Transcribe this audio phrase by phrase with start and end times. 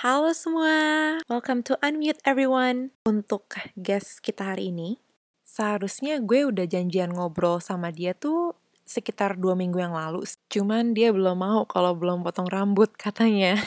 [0.00, 2.88] Halo semua, welcome to Unmute everyone.
[3.04, 4.96] Untuk guest kita hari ini,
[5.44, 8.56] seharusnya gue udah janjian ngobrol sama dia tuh
[8.88, 10.24] sekitar dua minggu yang lalu.
[10.48, 13.60] Cuman dia belum mau kalau belum potong rambut katanya.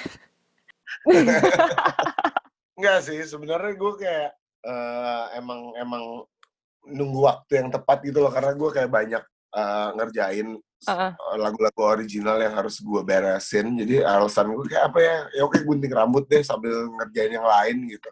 [2.82, 4.34] Enggak sih, sebenarnya gue kayak
[4.66, 6.26] uh, emang emang
[6.82, 11.12] nunggu waktu yang tepat gitu loh karena gue kayak banyak uh, ngerjain Uh-uh.
[11.38, 13.74] lagu-lagu original yang harus gue beresin.
[13.76, 15.16] Jadi alasan gue kayak apa ya?
[15.34, 18.10] Ya oke gunting rambut deh sambil ngerjain yang lain gitu.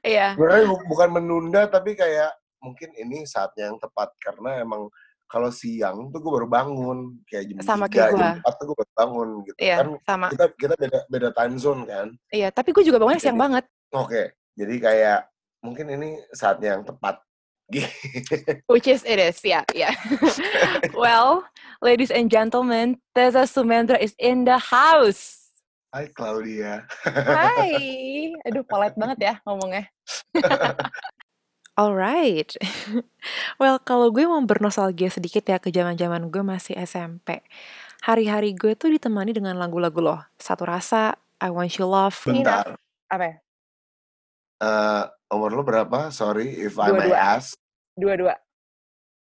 [0.00, 0.32] Iya.
[0.36, 4.88] Bu- bukan menunda tapi kayak mungkin ini saatnya yang tepat karena emang
[5.28, 8.32] kalau siang tuh gue baru bangun kayak jam Sama 3, kayak jam gua.
[8.48, 9.56] 4 tuh gue baru bangun gitu.
[9.60, 10.26] Iya, Kan sama.
[10.32, 12.06] kita kita beda beda time zone kan.
[12.32, 13.64] Iya, tapi gue juga bangunnya siang banget.
[13.92, 14.32] Oke.
[14.56, 15.28] Jadi kayak
[15.60, 17.20] mungkin ini saatnya yang tepat.
[18.66, 19.92] Which is it is, yeah, yeah.
[20.96, 21.44] well,
[21.84, 25.52] ladies and gentlemen, Tessa Sumendra is in the house.
[25.92, 26.88] Hai Claudia.
[27.04, 29.84] Hai, aduh polite banget ya ngomongnya.
[31.80, 32.58] Alright,
[33.62, 37.44] well kalau gue mau bernostalgia sedikit ya ke zaman-zaman gue masih SMP.
[38.02, 40.20] Hari-hari gue tuh ditemani dengan lagu-lagu loh.
[40.40, 42.18] Satu rasa, I Want You Love.
[42.26, 42.80] Bentar.
[43.12, 43.36] Apa ya?
[44.58, 46.08] Eh, umur lo berapa?
[46.12, 47.16] Sorry if I may Dua-dua.
[47.36, 47.56] ask.
[47.98, 48.34] Dua-dua.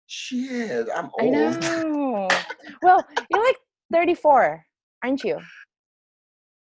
[0.07, 1.35] Shit, I'm I old.
[1.35, 2.29] know.
[2.83, 3.59] well, you're like
[3.91, 4.63] 34,
[5.03, 5.39] aren't you?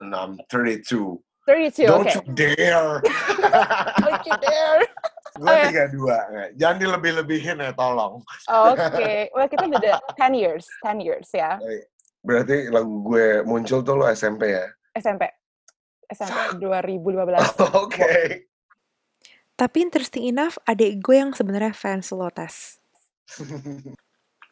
[0.00, 1.20] No, I'm 32.
[1.44, 2.16] 32, Don't okay.
[2.16, 3.00] you dare.
[4.04, 4.84] Don't you dare.
[5.38, 5.86] Gue ya.
[5.92, 6.60] 32.
[6.60, 8.20] Jangan dilebih-lebihin ya, tolong.
[8.48, 11.56] Oke, well kita beda 10 years, 10 years ya.
[12.24, 14.64] Berarti lagu gue muncul tuh lo SMP ya?
[14.96, 15.28] SMP.
[16.08, 17.76] SMP 2015.
[17.76, 18.47] Oke.
[19.58, 22.78] Tapi interesting enough, adik gue yang sebenarnya fans Lotus.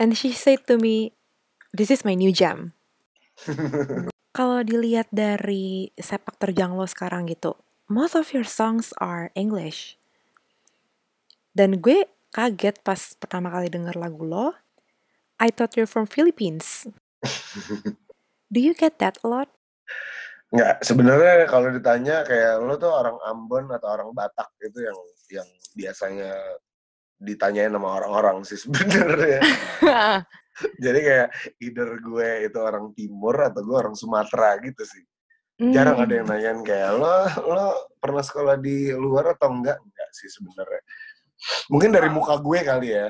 [0.03, 1.15] And she said to me,
[1.71, 2.75] this is my new jam.
[4.37, 7.56] Kalau dilihat dari sepak terjang lo sekarang gitu,
[7.89, 9.97] most of your songs are English.
[11.56, 12.05] Dan gue
[12.37, 14.53] kaget pas pertama kali denger lagu lo,
[15.41, 16.84] I thought you're from Philippines.
[18.53, 19.49] Do you get that a lot?
[20.47, 25.49] Nggak, sebenarnya kalau ditanya kayak lo tuh orang Ambon atau orang Batak itu yang yang
[25.75, 26.33] biasanya
[27.19, 29.43] ditanyain sama orang-orang sih sebenarnya.
[30.84, 31.29] Jadi kayak
[31.61, 35.05] either gue itu orang Timur atau gue orang Sumatera gitu sih.
[35.57, 37.17] Jarang ada yang nanyain kayak lo
[37.49, 39.81] lo pernah sekolah di luar atau enggak?
[39.81, 40.83] Enggak sih sebenarnya.
[41.73, 43.07] Mungkin dari muka gue kali ya.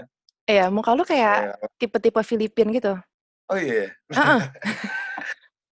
[0.46, 2.94] Iya, muka lu kayak tipe-tipe Filipin gitu.
[3.46, 4.42] oh iya, Heeh.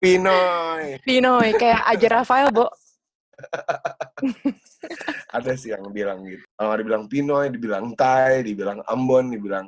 [0.05, 1.01] Pinoy.
[1.01, 2.69] Pinoy, kayak Aja Rafael, Bo.
[5.35, 6.45] Ada sih yang bilang gitu.
[6.53, 9.65] Kalau dibilang Pinoy, dibilang Thai, dibilang Ambon, dibilang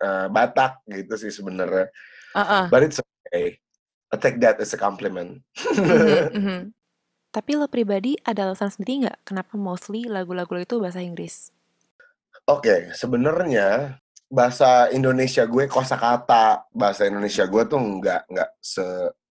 [0.00, 1.92] eh, Batak gitu sih sebenarnya.
[2.32, 2.64] Heeh.
[2.72, 3.60] But it's okay.
[4.08, 5.44] I take that as a compliment.
[5.52, 6.60] Mhm, mhm.
[7.36, 11.52] Tapi lo pribadi ada alasan sendiri nggak kenapa mostly lagu-lagu lo itu bahasa Inggris?
[12.48, 14.00] Oke, sebenarnya
[14.32, 18.50] bahasa Indonesia gue kosakata bahasa Indonesia gue tuh nggak nggak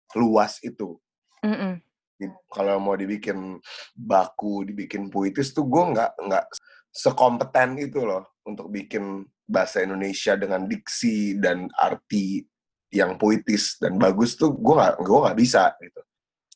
[0.10, 0.98] seluas itu.
[1.46, 1.80] Mm-mm.
[2.20, 3.62] Di- Kalau mau dibikin
[3.96, 6.46] baku, dibikin puitis tuh gue nggak nggak
[6.90, 12.44] sekompeten itu loh untuk bikin bahasa Indonesia dengan diksi dan arti
[12.90, 16.02] yang puitis dan bagus tuh gue nggak gue nggak bisa gitu.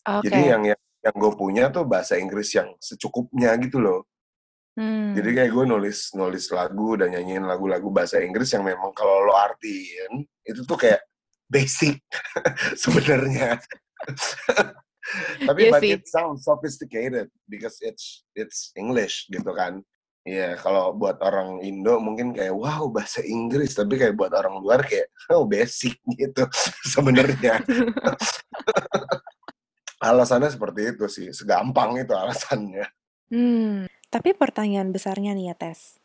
[0.04, 0.28] Oke.
[0.28, 4.10] Jadi yang yang, yang gue punya tuh bahasa Inggris yang secukupnya gitu loh.
[4.74, 5.14] Hmm.
[5.14, 9.38] Jadi kayak gue nulis nulis lagu dan nyanyiin lagu-lagu bahasa Inggris yang memang kalau lo
[9.38, 11.06] artiin itu tuh kayak
[11.50, 12.00] basic
[12.84, 13.60] sebenarnya.
[15.44, 19.84] Tapi Iya but it sounds sophisticated because it's it's English gitu kan.
[20.24, 24.80] Iya, kalau buat orang Indo mungkin kayak wow bahasa Inggris, tapi kayak buat orang luar
[24.88, 26.48] kayak oh basic gitu
[26.96, 27.60] sebenarnya.
[30.08, 32.88] Alasannya seperti itu sih, segampang itu alasannya.
[33.32, 33.88] Hmm.
[34.12, 36.03] Tapi pertanyaan besarnya nih ya, Tes.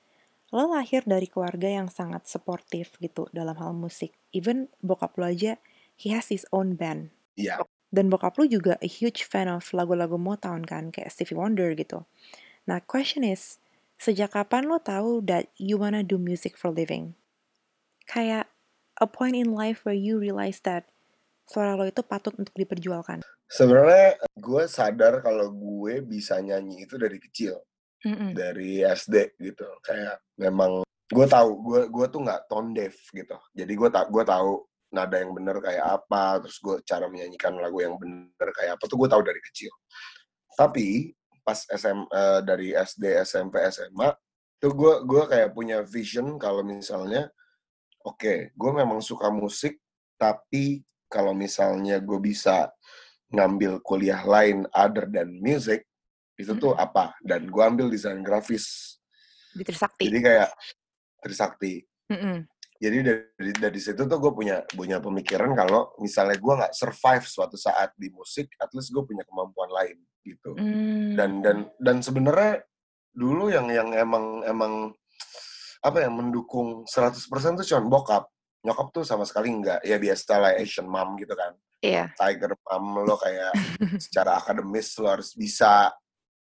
[0.48, 4.16] Lo lahir dari keluarga yang sangat supportive gitu dalam hal musik.
[4.32, 5.60] Even bokap lo aja,
[5.92, 7.12] he has his own band.
[7.36, 7.60] Iya.
[7.92, 12.08] Dan bokap lo juga a huge fan of lagu-lagu Motown kan, kayak Stevie Wonder gitu.
[12.64, 13.60] Nah, question is,
[14.00, 17.12] sejak kapan lo tahu that you wanna do music for living?
[18.08, 18.48] Kayak
[18.96, 20.88] a point in life where you realize that
[21.44, 23.20] suara lo itu patut untuk diperjualkan.
[23.48, 27.67] Sebenarnya gue sadar kalau gue bisa nyanyi itu dari kecil.
[28.04, 28.30] Mm-hmm.
[28.36, 29.68] dari SD gitu.
[29.82, 33.36] Kayak memang gue tahu gue gue tuh nggak tone deaf gitu.
[33.56, 37.76] Jadi gue tak gue tahu nada yang bener kayak apa terus gue cara menyanyikan lagu
[37.84, 39.72] yang bener kayak apa tuh gue tahu dari kecil.
[40.56, 41.12] Tapi
[41.48, 44.12] pas SM uh, dari SD SMP SMA
[44.60, 47.30] tuh gue gue kayak punya vision kalau misalnya
[48.04, 49.80] oke okay, gue memang suka musik
[50.20, 52.68] tapi kalau misalnya gue bisa
[53.32, 55.88] ngambil kuliah lain other than music
[56.38, 56.84] itu tuh hmm.
[56.86, 58.96] apa dan gue ambil desain grafis
[59.52, 60.50] di Trisakti jadi kayak
[61.22, 61.82] Trisakti.
[62.08, 62.36] Mm-hmm.
[62.78, 67.58] Jadi dari dari situ tuh gue punya punya pemikiran kalau misalnya gue nggak survive suatu
[67.58, 70.54] saat di musik, at least gue punya kemampuan lain gitu.
[70.54, 71.18] Mm.
[71.18, 72.62] Dan dan dan sebenarnya
[73.10, 74.72] dulu yang yang emang emang
[75.82, 78.30] apa yang mendukung 100% tuh cuma bokap.
[78.62, 79.82] Nyokap tuh sama sekali enggak.
[79.82, 81.58] Ya biasa lah Asian mom gitu kan.
[81.82, 82.14] Iya.
[82.14, 82.14] Yeah.
[82.14, 83.58] Tiger mom lo kayak
[84.06, 85.90] secara akademis lo harus bisa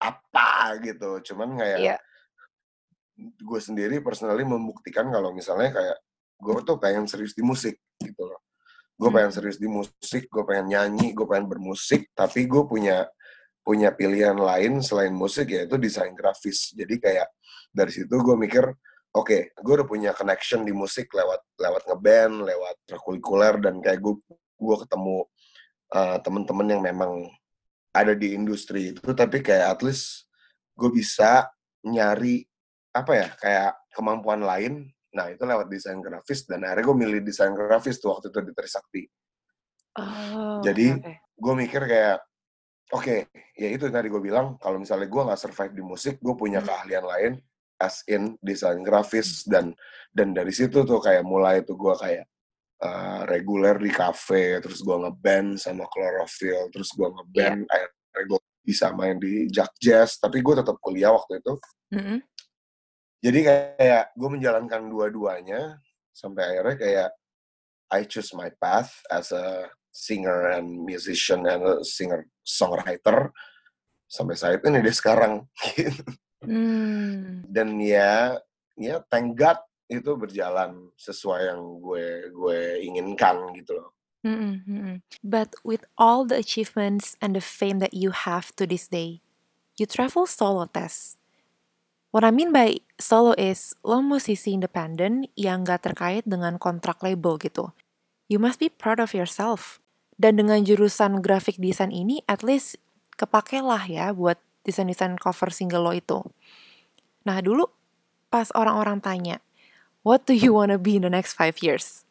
[0.01, 1.21] apa gitu.
[1.33, 1.99] Cuman kayak yeah
[3.17, 5.97] gue sendiri personally membuktikan kalau misalnya kayak
[6.37, 8.45] gue tuh pengen serius di musik gitu loh
[8.97, 9.37] gue pengen hmm.
[9.37, 13.09] serius di musik gue pengen nyanyi gue pengen bermusik tapi gue punya
[13.65, 17.27] punya pilihan lain selain musik yaitu desain grafis jadi kayak
[17.73, 18.69] dari situ gue mikir
[19.17, 24.01] oke okay, gue udah punya connection di musik lewat lewat ngeband lewat kurikuler dan kayak
[24.01, 24.13] gue
[24.57, 25.25] gue ketemu
[25.93, 27.11] uh, temen-temen yang memang
[28.03, 30.29] ada di industri itu tapi kayak at least
[30.77, 31.49] gue bisa
[31.85, 32.45] nyari
[32.93, 37.53] apa ya kayak kemampuan lain nah itu lewat desain grafis dan akhirnya gue milih desain
[37.57, 39.03] grafis tuh waktu itu di Trisakti
[39.97, 41.15] oh, jadi okay.
[41.33, 42.17] gue mikir kayak
[42.93, 43.19] oke okay,
[43.57, 46.67] ya itu tadi gue bilang kalau misalnya gue nggak survive di musik gue punya hmm.
[46.69, 47.33] keahlian lain
[47.81, 49.49] as in desain grafis hmm.
[49.49, 49.65] dan
[50.13, 52.25] dan dari situ tuh kayak mulai tuh gue kayak
[52.83, 57.73] uh, reguler di cafe terus gue ngeband sama Chlorophyll terus gue ngeband yeah.
[57.73, 61.53] akhirnya gue bisa main di Jack Jazz tapi gue tetap kuliah waktu itu
[61.95, 62.19] mm -hmm
[63.21, 65.81] jadi kayak gue menjalankan dua-duanya
[66.13, 67.09] sampai akhirnya kayak
[67.91, 73.33] I choose my path as a singer and musician and a singer songwriter
[74.05, 75.43] sampai saat ini deh sekarang
[76.47, 77.49] hmm.
[77.49, 78.37] dan ya
[78.77, 79.57] ya thank God
[79.87, 83.91] itu berjalan sesuai yang gue gue inginkan gitu loh.
[84.27, 84.93] Mm -hmm.
[85.23, 89.23] But with all the achievements and the fame that you have to this day,
[89.79, 91.15] you travel solo test.
[92.11, 97.39] What I mean by solo is lo musisi independen yang gak terkait dengan kontrak label
[97.39, 97.71] gitu.
[98.27, 99.79] You must be proud of yourself.
[100.17, 102.81] Dan dengan jurusan graphic design ini, at least
[103.15, 106.19] kepake lah ya buat desain-desain cover single lo itu.
[107.23, 107.69] Nah dulu
[108.33, 109.37] pas orang-orang tanya,
[110.07, 112.07] what do you wanna be in the next five years?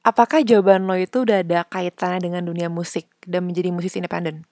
[0.00, 4.48] Apakah jawaban lo itu udah ada kaitannya dengan dunia musik dan menjadi musisi independen?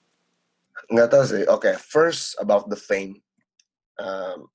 [0.92, 1.44] Nggak tahu sih.
[1.48, 3.24] Oke, okay, first about the fame
[3.96, 4.48] um,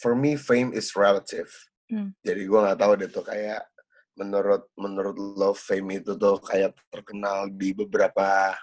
[0.00, 1.48] for me fame is relative.
[1.92, 2.16] Hmm.
[2.24, 3.64] Jadi gue nggak tahu deh tuh kayak
[4.16, 8.56] menurut menurut lo fame itu tuh kayak terkenal di beberapa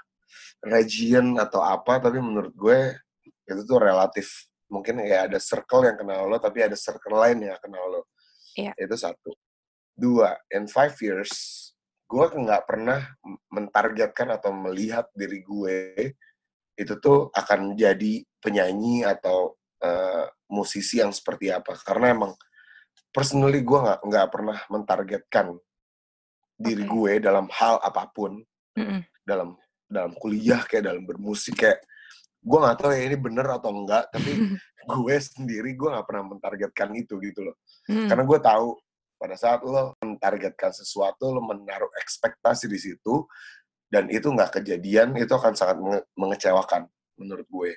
[0.65, 2.97] region atau apa tapi menurut gue
[3.45, 7.59] itu tuh relatif mungkin kayak ada circle yang kenal lo tapi ada circle lain yang
[7.61, 8.01] kenal lo
[8.57, 8.73] yeah.
[8.77, 9.31] itu satu
[9.93, 11.31] dua in five years
[12.09, 13.01] gue nggak pernah
[13.49, 15.77] mentargetkan atau melihat diri gue
[16.77, 22.33] itu tuh akan jadi penyanyi atau uh, musisi yang seperti apa karena emang
[23.13, 25.57] personally gue nggak nggak pernah mentargetkan
[26.53, 26.93] diri okay.
[26.93, 28.41] gue dalam hal apa pun
[28.77, 28.99] mm -hmm.
[29.25, 29.57] dalam
[29.89, 31.81] dalam kuliah kayak dalam bermusik kayak
[32.43, 34.31] gue nggak tahu ya ini bener atau enggak tapi
[34.91, 37.55] gue sendiri gue nggak pernah mentargetkan itu gitu loh
[37.89, 38.07] mm.
[38.11, 38.67] karena gue tahu
[39.17, 43.23] pada saat lo mentargetkan sesuatu lo menaruh ekspektasi di situ
[43.87, 45.79] dan itu nggak kejadian itu akan sangat
[46.17, 47.71] mengecewakan menurut gue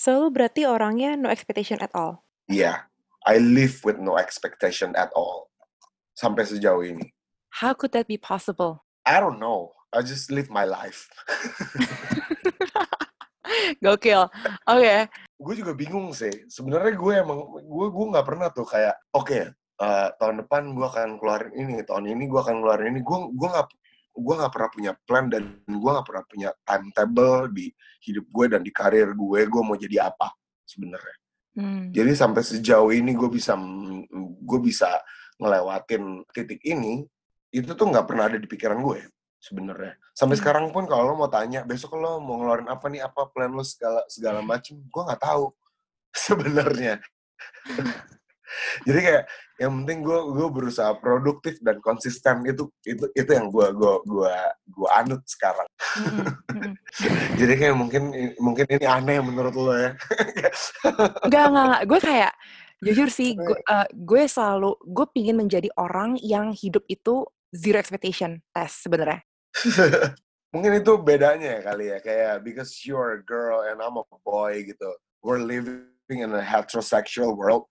[0.00, 2.24] So, berarti orangnya no expectation at all?
[2.48, 2.76] Iya, yeah,
[3.28, 5.52] I live with no expectation at all.
[6.16, 7.12] Sampai sejauh ini.
[7.52, 8.80] How could that be possible?
[9.04, 9.76] I don't know.
[9.92, 11.12] I just live my life.
[13.84, 14.24] Gokil.
[14.24, 14.32] Oke.
[14.72, 15.04] Okay.
[15.40, 16.44] Gue juga bingung sih.
[16.52, 19.48] Sebenarnya gue emang gue gue nggak pernah tuh kayak oke okay,
[19.80, 23.00] uh, tahun depan gue akan keluarin ini, tahun ini gue akan keluarin ini.
[23.00, 23.68] Gue gue nggak
[24.20, 27.70] gue nggak pernah punya plan dan gue nggak pernah punya timetable di
[28.02, 30.34] hidup gue dan di karir gue gue mau jadi apa
[30.66, 31.16] sebenarnya
[31.56, 31.94] hmm.
[31.94, 33.54] jadi sampai sejauh ini gue bisa
[34.42, 34.98] gue bisa
[35.38, 37.06] ngelewatin titik ini
[37.50, 39.00] itu tuh nggak pernah ada di pikiran gue
[39.40, 39.96] sebenarnya.
[40.12, 40.42] Sampai hmm.
[40.44, 43.00] sekarang pun kalau lo mau tanya besok lo mau ngeluarin apa nih?
[43.00, 44.76] Apa plan lo segala segala macem?
[44.92, 45.50] Gue nggak tahu
[46.28, 47.00] sebenarnya.
[48.82, 49.24] Jadi kayak
[49.62, 52.44] yang penting gue gue berusaha produktif dan konsisten.
[52.44, 54.34] Itu itu itu yang gue gue gue
[54.68, 55.66] gue anut sekarang.
[57.40, 59.94] Jadi kayak mungkin mungkin ini aneh menurut lo ya.
[61.24, 61.82] Enggak, enggak, enggak.
[61.86, 62.32] Gue kayak
[62.80, 68.40] jujur sih gue, uh, gue selalu gue pingin menjadi orang yang hidup itu zero expectation
[68.56, 69.20] tes sebenarnya
[70.52, 74.66] mungkin itu bedanya ya kali ya kayak because you're a girl and I'm a boy
[74.66, 74.90] gitu
[75.22, 77.70] we're living in a heterosexual world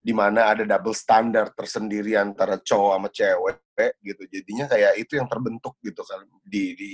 [0.00, 4.22] di mana ada double standard tersendiri antara cowok sama cewek gitu.
[4.32, 6.90] Jadinya kayak itu yang terbentuk gitu kan di di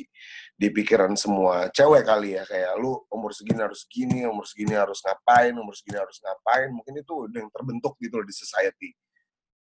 [0.58, 2.42] di pikiran semua cewek kali ya.
[2.42, 6.98] Kayak lu umur segini harus gini umur segini harus ngapain umur segini harus ngapain mungkin
[6.98, 8.90] itu udah yang terbentuk gitu loh di society.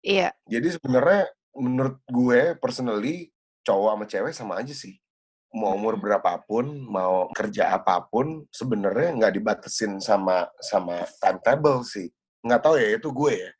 [0.01, 0.33] Iya.
[0.49, 3.29] Jadi sebenarnya menurut gue personally
[3.69, 4.97] cowok sama cewek sama aja sih.
[5.53, 12.09] Mau umur berapapun, mau kerja apa pun, sebenarnya nggak dibatesin sama sama timetable sih.
[12.41, 13.51] Nggak tahu ya itu gue ya.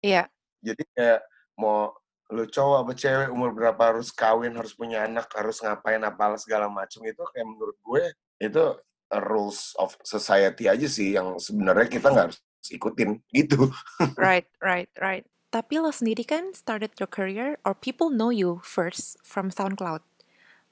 [0.00, 0.22] Iya.
[0.60, 1.20] Jadi kayak
[1.60, 1.92] mau
[2.30, 6.70] lu cowok apa cewek umur berapa harus kawin harus punya anak harus ngapain apa segala
[6.70, 8.02] macam itu kayak menurut gue
[8.38, 8.64] itu
[9.10, 12.38] rules of society aja sih yang sebenarnya kita nggak harus
[12.70, 13.66] ikutin gitu.
[14.14, 19.18] Right right right tapi lo sendiri kan started your career or people know you first
[19.22, 20.02] from SoundCloud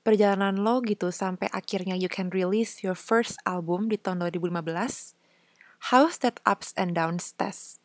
[0.07, 5.19] perjalanan lo gitu sampai akhirnya you can release your first album di tahun 2015
[5.79, 7.79] How's that ups and downs test?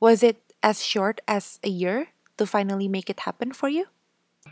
[0.00, 3.88] Was it as short as a year to finally make it happen for you?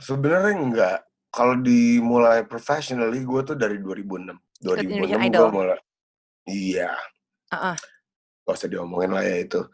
[0.00, 0.98] Sebenarnya enggak.
[1.28, 4.64] Kalau dimulai professionally, gue tuh dari 2006.
[4.64, 5.80] 2006 gue mulai.
[6.48, 6.96] Iya.
[7.52, 7.76] Uh-uh.
[8.48, 9.60] Gak usah diomongin lah ya itu.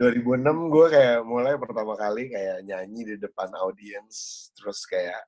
[0.00, 4.48] 2006 gue kayak mulai pertama kali kayak nyanyi di depan audiens.
[4.56, 5.22] Terus kayak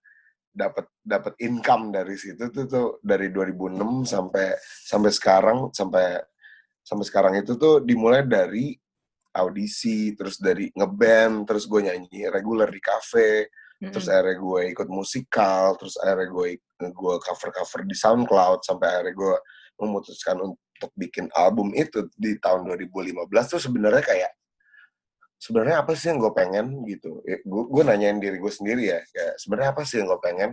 [0.55, 6.23] dapat dapat income dari situ tuh tuh dari 2006 sampai sampai sekarang sampai
[6.79, 8.71] sampai sekarang itu tuh dimulai dari
[9.35, 13.91] audisi terus dari ngeband terus gue nyanyi reguler di cafe mm-hmm.
[13.91, 19.15] terus akhirnya gue ikut musikal terus akhirnya gue gue cover cover di SoundCloud sampai akhirnya
[19.19, 19.35] gue
[19.83, 20.39] memutuskan
[20.85, 24.33] untuk bikin album itu di tahun 2015 tuh sebenarnya kayak
[25.41, 26.85] sebenarnya apa sih yang gue pengen?
[26.85, 27.25] Gitu.
[27.25, 30.53] Ya, gue nanyain diri gue sendiri ya kayak sebenarnya apa sih yang gue pengen?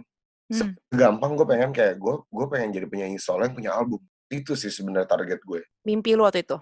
[0.51, 0.75] Hmm.
[0.91, 3.99] gampang gue pengen kayak gue gue pengen jadi penyanyi solo yang punya album.
[4.27, 5.63] Itu sih sebenarnya target gue.
[5.87, 6.59] Mimpi lu waktu itu?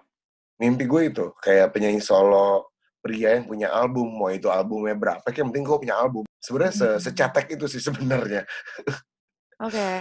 [0.62, 5.46] Mimpi gue itu kayak penyanyi solo pria yang punya album mau itu albumnya berapa kayak
[5.50, 6.24] penting gue punya album.
[6.38, 7.02] Sebenarnya se hmm.
[7.02, 8.46] secetek itu sih sebenarnya.
[9.66, 9.74] Oke.
[9.74, 9.96] okay.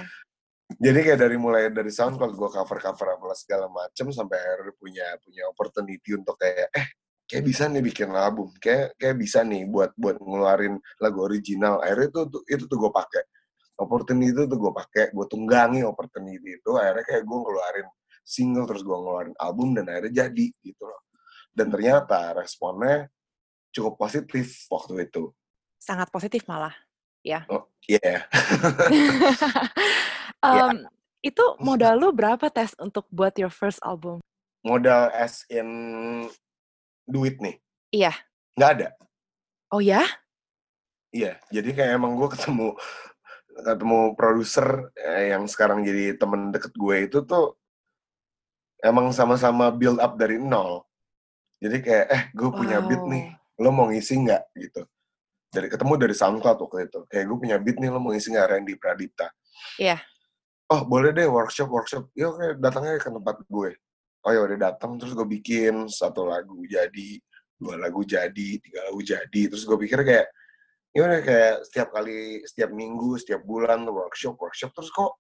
[0.77, 5.07] Jadi kayak dari mulai dari SoundCloud gue cover cover apa segala macem sampai akhirnya punya
[5.25, 6.87] punya opportunity untuk kayak eh
[7.25, 11.81] kayak bisa nih bikin album kayak kayak bisa nih buat buat ngeluarin lagu original.
[11.81, 13.25] Akhirnya itu tuh itu tuh gue pakai.
[13.79, 17.89] Opportunity itu tuh gue pakai gue tunggangi opportunity itu akhirnya kayak gue ngeluarin
[18.27, 21.01] single terus gue ngeluarin album dan akhirnya jadi gitu loh.
[21.49, 23.09] Dan ternyata responnya
[23.73, 25.33] cukup positif waktu itu.
[25.81, 26.77] Sangat positif malah
[27.25, 27.49] ya.
[27.49, 28.29] Oh yeah.
[30.45, 30.73] um, yeah.
[31.23, 34.23] itu modal lu berapa tes untuk buat your first album
[34.67, 35.69] modal as in
[37.09, 37.57] duit nih?
[37.95, 38.13] Iya.
[38.59, 38.89] Nggak ada.
[39.73, 40.05] Oh ya?
[41.09, 42.77] Iya, jadi kayak emang gue ketemu
[43.59, 47.59] ketemu produser eh, yang sekarang jadi temen deket gue itu tuh
[48.85, 50.85] emang sama-sama build up dari nol.
[51.59, 52.87] Jadi kayak eh gue punya wow.
[52.87, 53.25] beat nih,
[53.59, 54.83] lo mau ngisi nggak gitu.
[55.49, 57.01] Dari ketemu dari SoundCloud waktu itu.
[57.09, 59.33] Kayak gue punya beat nih, lo mau ngisi nggak Randy Pradipta?
[59.81, 59.99] Iya.
[60.69, 62.13] Oh boleh deh workshop workshop.
[62.13, 63.71] Yuk kayak datangnya ke tempat gue.
[64.21, 67.17] Oh ya udah datang terus gue bikin satu lagu jadi
[67.57, 69.41] dua lagu jadi tiga lagu jadi.
[69.49, 70.29] Terus gue pikir kayak
[70.93, 74.77] ya udah kayak setiap kali setiap minggu setiap bulan workshop workshop.
[74.77, 75.17] Terus kok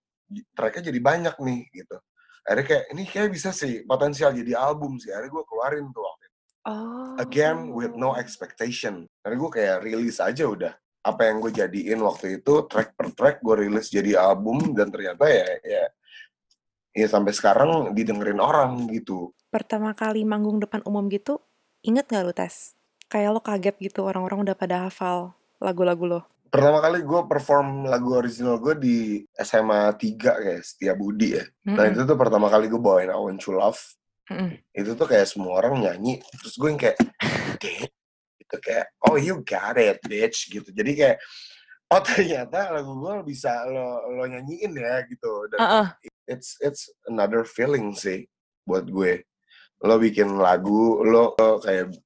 [0.52, 1.96] tracknya jadi banyak nih gitu.
[2.44, 5.08] Akhirnya kayak ini kayak bisa sih potensial jadi album sih.
[5.08, 6.36] Akhirnya gue keluarin tuh waktu itu.
[6.68, 7.16] Oh.
[7.16, 9.08] again with no expectation.
[9.24, 10.76] Akhirnya gue kayak rilis aja udah
[11.08, 15.24] apa yang gue jadiin waktu itu track per track gue rilis jadi album dan ternyata
[15.24, 15.84] ya ya
[16.98, 19.30] ya sampai sekarang didengerin orang gitu.
[19.48, 21.40] Pertama kali manggung depan umum gitu,
[21.86, 22.74] inget gak lu tes?
[23.08, 26.20] Kayak lo kaget gitu orang-orang udah pada hafal lagu-lagu lo.
[26.48, 28.96] Pertama kali gue perform lagu original gue di
[29.36, 31.44] SMA 3 kayak Setia Budi ya.
[31.44, 31.76] Mm -hmm.
[31.76, 33.80] Nah itu tuh pertama kali gue bawain I Want You Love.
[34.32, 34.50] Mm -hmm.
[34.72, 36.20] Itu tuh kayak semua orang nyanyi.
[36.40, 36.96] Terus gue yang kayak,
[38.48, 38.56] deh.
[38.56, 40.72] Itu kayak, oh you got it bitch gitu.
[40.72, 41.18] Jadi kayak,
[41.92, 45.86] oh ternyata lagu gue bisa lo lo nyanyiin ya gitu dan uh -uh.
[46.28, 48.28] it's it's another feeling sih
[48.68, 49.24] buat gue
[49.88, 51.96] lo bikin lagu lo, lo kayak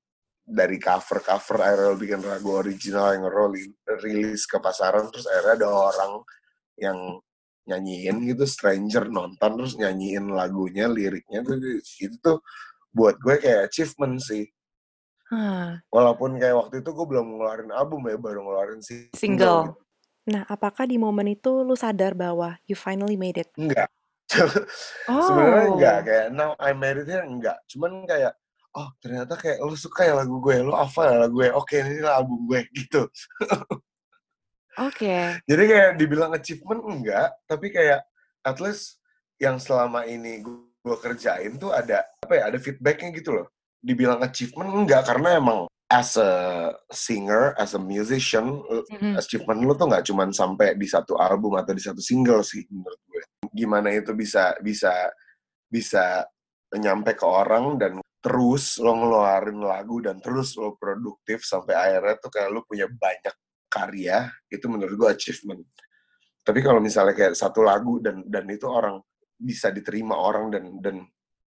[0.47, 3.51] dari cover cover akhirnya lo bikin lagu original yang lo
[3.99, 6.13] rilis ke pasaran terus akhirnya ada orang
[6.79, 6.99] yang
[7.67, 11.59] nyanyiin gitu stranger nonton terus nyanyiin lagunya liriknya tuh
[11.99, 12.39] itu tuh
[12.93, 14.45] buat gue kayak achievement sih.
[15.33, 15.81] Hah.
[15.89, 19.17] Walaupun kayak waktu itu gue belum ngeluarin album ya, baru ngeluarin single.
[19.17, 19.61] Single.
[19.65, 19.81] gitu.
[20.23, 23.49] Nah, apakah di momen itu lu sadar bahwa you finally made it?
[23.57, 23.89] Enggak.
[25.27, 26.05] Sebenarnya enggak Oh.
[26.05, 27.59] kayak now I made it here enggak.
[27.67, 28.37] Cuman kayak
[28.73, 31.49] oh ternyata kayak lu suka ya lagu gue, lu hafal ya lagu gue.
[31.51, 33.09] Oke, ini lah album gue gitu.
[34.79, 35.43] Oke.
[35.45, 38.05] Jadi kayak dibilang achievement enggak, tapi kayak
[38.41, 39.01] at least
[39.37, 43.47] yang selama ini gue, gue kerjain tuh ada apa ya, ada feedbacknya gitu loh.
[43.83, 46.31] Dibilang achievement enggak karena emang as a
[46.89, 49.19] singer, as a musician, Mhm.
[49.21, 53.01] achievement lu tuh nggak cuman sampai di satu album atau di satu single sih menurut
[53.11, 53.23] gue.
[53.53, 55.11] Gimana itu bisa bisa
[55.69, 56.25] bisa
[56.73, 62.31] nyampe ke orang dan terus lo ngeluarin lagu dan terus lo produktif sampai akhirnya tuh
[62.33, 63.35] kayak lo punya banyak
[63.69, 65.61] karya itu menurut gue achievement.
[66.41, 68.97] Tapi kalau misalnya kayak satu lagu dan dan itu orang
[69.37, 70.97] bisa diterima orang dan dan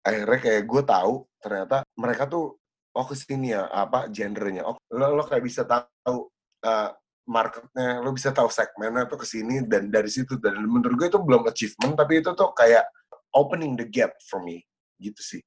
[0.03, 2.59] akhirnya kayak gue tahu ternyata mereka tuh
[2.93, 6.29] oh ke sini ya apa genrenya oh lo lo kayak bisa tahu
[6.67, 6.91] uh,
[7.27, 11.21] marketnya lo bisa tahu segmennya tuh ke sini dan dari situ dan menurut gue itu
[11.23, 12.85] belum achievement tapi itu tuh kayak
[13.33, 14.63] opening the gap for me
[14.99, 15.43] gitu sih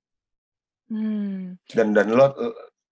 [0.86, 1.58] Hmm.
[1.74, 2.30] dan dan lo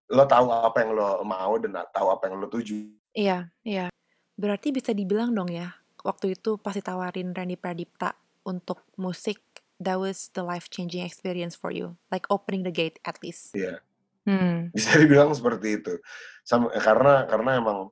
[0.10, 3.93] lo tahu apa yang lo mau dan tahu apa yang lo tuju Iya, iya.
[4.34, 5.70] Berarti bisa dibilang dong ya,
[6.01, 9.52] waktu itu pas ditawarin Randy Pradipta untuk musik,
[9.83, 11.95] that was the life-changing experience for you.
[12.11, 13.51] Like opening the gate at least.
[13.55, 13.83] Iya.
[14.23, 14.71] Hmm.
[14.71, 15.99] bisa dibilang seperti itu
[16.47, 17.91] sama karena karena emang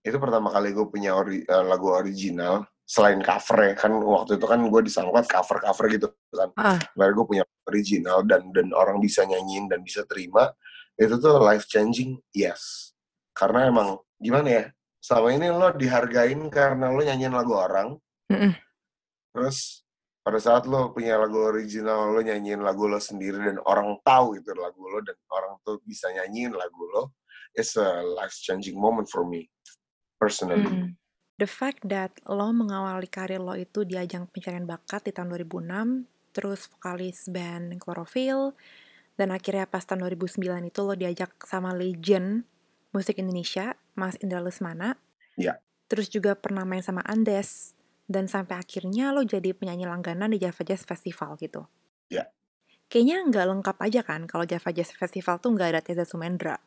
[0.00, 4.46] itu pertama kali gue punya ori- eh, lagu original selain cover ya kan waktu itu
[4.48, 8.72] kan gue di SoundCloud cover cover gitu kan Ah, baru gue punya original dan dan
[8.72, 10.48] orang bisa nyanyiin dan bisa terima
[10.96, 12.96] itu tuh life changing yes
[13.36, 14.64] karena emang gimana ya
[14.96, 18.00] selama ini lo dihargain karena lo nyanyiin lagu orang
[18.32, 18.56] mm-mm.
[19.36, 19.84] terus
[20.30, 24.54] pada saat lo punya lagu original lo nyanyiin lagu lo sendiri dan orang tahu itu
[24.54, 27.18] lagu lo dan orang tuh bisa nyanyiin lagu lo
[27.58, 29.50] it's a life changing moment for me
[30.22, 30.94] personally Hmm.
[31.40, 36.36] The fact that lo mengawali karir lo itu di ajang pencarian bakat di tahun 2006,
[36.36, 38.52] terus vokalis band Chlorophyll,
[39.16, 40.36] dan akhirnya pas tahun 2009
[40.68, 42.44] itu lo diajak sama legend
[42.92, 45.00] musik Indonesia, Mas Indra Lesmana.
[45.40, 45.56] Iya.
[45.88, 47.72] Terus juga pernah main sama Andes,
[48.10, 51.70] dan sampai akhirnya lo jadi penyanyi langganan di Java Jazz Festival gitu.
[52.10, 52.26] Iya.
[52.90, 56.58] Kayaknya nggak lengkap aja kan kalau Java Jazz Festival tuh nggak ada Teza Sumendra.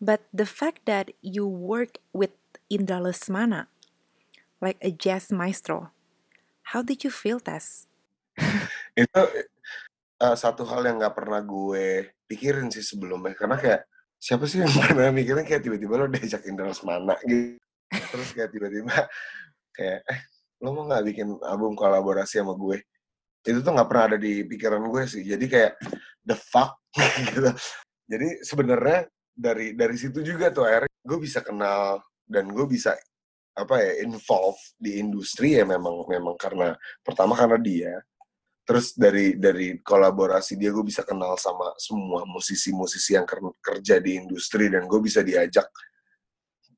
[0.00, 2.32] But the fact that you work with
[2.72, 3.68] Indra Lesmana,
[4.64, 5.92] like a jazz maestro,
[6.72, 7.84] how did you feel, Tess?
[8.96, 9.22] itu
[10.16, 13.82] eh, satu hal yang nggak pernah gue pikirin sih sebelumnya karena kayak
[14.16, 19.10] siapa sih yang pernah mikirin kayak tiba-tiba lo diajak Indra Lesmana gitu terus kayak tiba-tiba
[19.76, 20.20] kayak eh
[20.60, 22.84] lo mau nggak bikin album kolaborasi sama gue?
[23.40, 25.24] Itu tuh nggak pernah ada di pikiran gue sih.
[25.24, 25.72] Jadi kayak
[26.24, 26.76] the fuck?
[27.32, 27.50] Gitu.
[28.10, 32.92] Jadi sebenarnya dari dari situ juga tuh akhirnya gue bisa kenal dan gue bisa
[33.56, 37.94] apa ya involve di industri ya memang memang karena pertama karena dia.
[38.60, 44.20] Terus dari dari kolaborasi dia gue bisa kenal sama semua musisi-musisi yang ker- kerja di
[44.20, 45.66] industri dan gue bisa diajak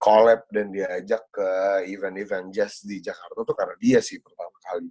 [0.02, 1.48] collab dan diajak ke
[1.86, 4.90] event-event jazz di Jakarta tuh karena dia sih pertama kali.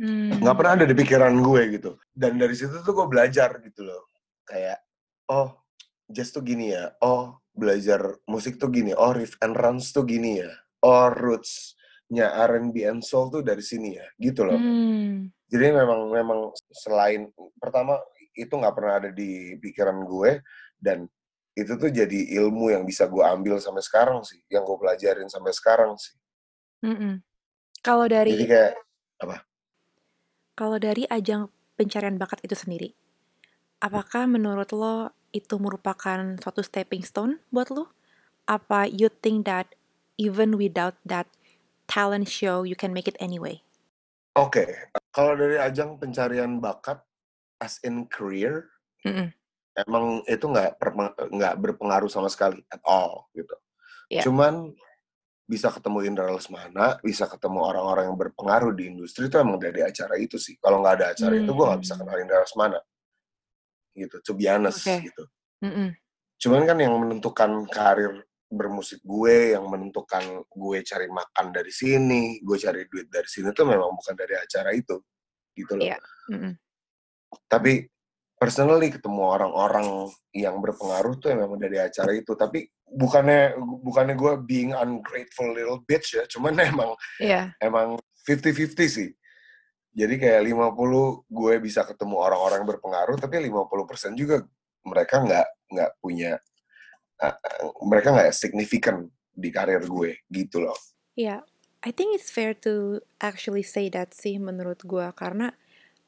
[0.00, 0.40] Hmm.
[0.40, 1.90] nggak pernah ada di pikiran gue gitu.
[2.12, 4.12] Dan dari situ tuh gue belajar gitu loh.
[4.44, 4.84] Kayak
[5.32, 5.64] oh
[6.04, 6.92] jazz tuh gini ya.
[7.00, 8.92] Oh belajar musik tuh gini.
[8.92, 10.52] Oh riff and runs tuh gini ya.
[10.84, 14.06] Oh rootsnya R&B and soul tuh dari sini ya.
[14.20, 14.60] Gitu loh.
[14.60, 15.32] Hmm.
[15.50, 17.26] jadi memang memang selain
[17.58, 17.98] pertama
[18.38, 20.44] itu nggak pernah ada di pikiran gue.
[20.80, 21.04] Dan
[21.60, 25.52] itu tuh jadi ilmu yang bisa gue ambil sampai sekarang sih yang gue pelajarin sampai
[25.52, 26.16] sekarang sih.
[27.84, 28.72] Kalau dari jadi kayak
[30.56, 32.92] kalau dari ajang pencarian bakat itu sendiri,
[33.80, 37.92] apakah menurut lo itu merupakan suatu stepping stone buat lo?
[38.48, 39.72] Apa you think that
[40.20, 41.28] even without that
[41.88, 43.64] talent show you can make it anyway?
[44.38, 44.64] oke
[45.10, 47.02] kalau dari ajang pencarian bakat
[47.58, 48.70] as in career
[49.02, 49.32] Mm-mm.
[49.76, 50.78] Emang itu nggak
[51.30, 53.54] nggak berpengaruh sama sekali at all gitu.
[54.10, 54.26] Iya.
[54.26, 54.74] Cuman
[55.50, 60.14] bisa ketemu Indra Lesmana, bisa ketemu orang-orang yang berpengaruh di industri itu emang dari acara
[60.14, 60.54] itu sih.
[60.62, 62.06] Kalau nggak ada acara itu gue nggak bisa Hmm.
[62.06, 62.80] kenal Indra Lesmana.
[63.90, 65.10] Gitu, to be honest Oke.
[65.10, 65.24] gitu.
[65.66, 65.90] Mm-mm.
[66.38, 72.56] Cuman kan yang menentukan karir bermusik gue, yang menentukan gue cari makan dari sini, gue
[72.58, 75.02] cari duit dari sini tuh memang bukan dari acara itu.
[75.50, 75.82] Gitu loh.
[75.82, 75.98] Iya.
[76.30, 76.54] Mm-mm.
[77.50, 77.86] tapi
[78.40, 84.72] personally ketemu orang-orang yang berpengaruh tuh memang dari acara itu tapi bukannya bukannya gue being
[84.72, 87.52] ungrateful little bitch ya cuman emang Iya.
[87.60, 89.10] emang 50-50 sih
[89.90, 94.46] Jadi kayak 50 gue bisa ketemu orang-orang berpengaruh, tapi 50% juga
[94.86, 96.38] mereka nggak nggak punya
[97.18, 97.36] uh,
[97.82, 100.78] mereka nggak signifikan di karir gue gitu loh.
[101.18, 101.50] Iya, yeah,
[101.82, 105.58] I think it's fair to actually say that sih menurut gue karena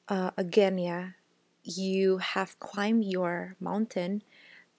[0.07, 1.19] uh, again ya,
[1.63, 4.23] you have climbed your mountain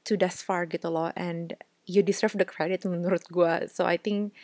[0.03, 1.55] to that far gitu loh and
[1.87, 3.67] you deserve the credit menurut gue.
[3.71, 4.35] So I think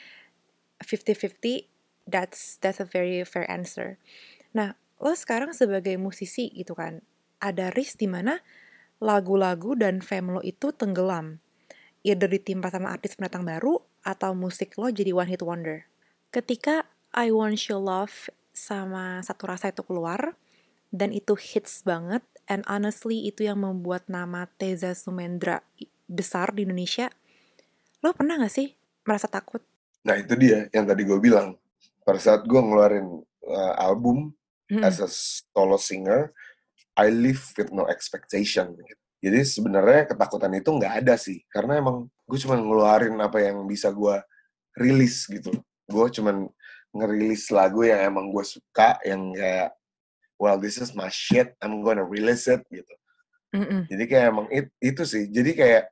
[0.83, 1.67] 50-50
[2.09, 4.01] that's that's a very fair answer.
[4.55, 7.05] Nah, lo sekarang sebagai musisi gitu kan,
[7.37, 8.41] ada risk di mana
[8.99, 11.39] lagu-lagu dan fame lo itu tenggelam.
[12.01, 15.87] Either ditimpa sama artis pendatang baru, atau musik lo jadi one hit wonder.
[16.31, 20.37] Ketika I Want Your Love sama Satu Rasa itu keluar,
[20.89, 25.61] dan itu hits banget, and honestly itu yang membuat nama Teza Sumendra
[26.09, 27.13] besar di Indonesia,
[28.01, 28.73] lo pernah gak sih
[29.05, 29.61] merasa takut?
[30.05, 31.57] Nah itu dia yang tadi gue bilang.
[31.99, 34.33] Pada saat gue ngeluarin uh, album,
[34.73, 34.81] hmm.
[34.81, 36.33] as a solo singer,
[36.97, 38.73] I live with no expectation.
[39.21, 43.93] Jadi sebenarnya ketakutan itu nggak ada sih, karena emang gue cuma ngeluarin apa yang bisa
[43.93, 44.17] gue
[44.73, 45.53] rilis gitu.
[45.85, 46.49] Gue cuma
[46.89, 49.69] ngerilis lagu yang emang gue suka, yang kayak,
[50.39, 52.95] well this is my shit, I'm gonna release it gitu.
[53.53, 53.81] Mm -mm.
[53.91, 55.27] Jadi kayak emang it, itu sih.
[55.27, 55.83] Jadi kayak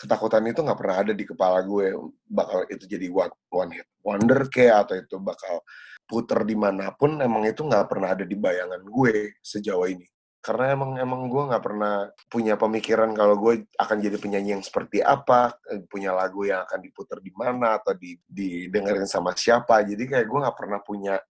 [0.00, 1.92] ketakutan itu nggak pernah ada di kepala gue
[2.24, 5.60] bakal itu jadi one, one hit wonder kayak atau itu bakal
[6.08, 10.08] puter di mana pun emang itu nggak pernah ada di bayangan gue sejauh ini
[10.40, 15.04] karena emang emang gue nggak pernah punya pemikiran kalau gue akan jadi penyanyi yang seperti
[15.04, 20.00] apa eh, punya lagu yang akan diputer di mana atau di didengerin sama siapa jadi
[20.00, 21.20] kayak gue nggak pernah punya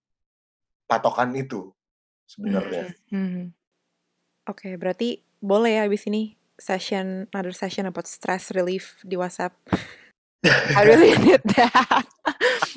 [0.87, 1.75] patokan itu
[2.31, 2.95] sebenarnya.
[3.11, 3.51] Hmm.
[4.47, 9.57] Oke, okay, berarti boleh ya abis ini session another session about stress relief di WhatsApp.
[10.47, 12.07] I really need that.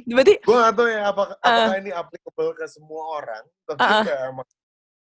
[0.03, 4.03] Berarti gue gak tahu ya apakah, uh, apakah ini applicable ke semua orang, tapi uh,
[4.03, 4.47] ya emang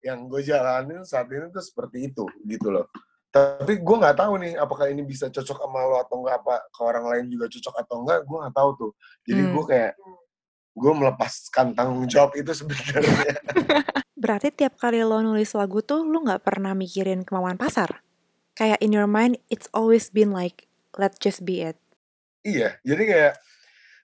[0.05, 2.87] yang gue jalanin saat ini tuh seperti itu gitu loh.
[3.33, 6.81] Tapi gue nggak tahu nih apakah ini bisa cocok sama lo atau enggak apa ke
[6.87, 8.91] orang lain juga cocok atau enggak, gue nggak tahu tuh.
[9.27, 9.51] Jadi hmm.
[9.51, 9.93] gue kayak
[10.75, 13.35] gue melepaskan tanggung jawab itu sebenarnya.
[14.15, 18.05] Berarti tiap kali lo nulis lagu tuh lo nggak pernah mikirin kemauan pasar?
[18.55, 21.77] kayak in your mind it's always been like let's just be it.
[22.47, 23.33] Iya, jadi kayak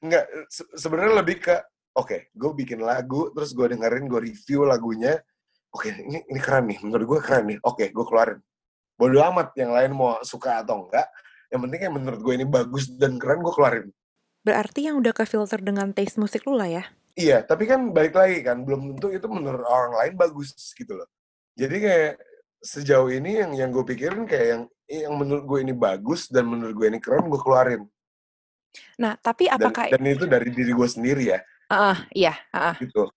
[0.04, 1.56] nggak se sebenarnya lebih ke
[1.96, 5.18] oke, okay, gue bikin lagu terus gue dengerin, gue review lagunya.
[5.72, 7.58] Oke, okay, ini ini keren nih, menurut gue keren nih.
[7.64, 8.40] Oke, okay, gue keluarin.
[9.00, 11.08] Bodo amat yang lain mau suka atau enggak.
[11.48, 13.88] Yang penting yang menurut gue ini bagus dan keren, gue keluarin.
[14.44, 16.84] Berarti yang udah ke filter dengan taste musik lu lah ya?
[17.18, 21.10] Iya, tapi kan balik lagi kan, belum tentu itu menurut orang lain bagus gitu loh.
[21.60, 22.14] Jadi kayak
[22.62, 26.76] sejauh ini yang yang gue pikirin kayak yang yang menurut gue ini bagus dan menurut
[26.78, 27.84] gue ini keren gue keluarin.
[28.96, 31.40] Nah, tapi apakah dan, dan itu dari diri gue sendiri ya?
[31.68, 32.76] Uh, iya, uh.
[32.80, 33.08] Gitu.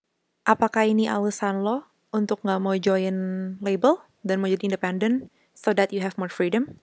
[0.47, 3.17] Apakah ini alasan lo untuk nggak mau join
[3.63, 6.79] label dan mau jadi independent so that you have more freedom?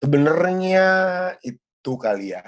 [0.00, 0.86] Sebenarnya
[1.44, 2.44] itu kali ya.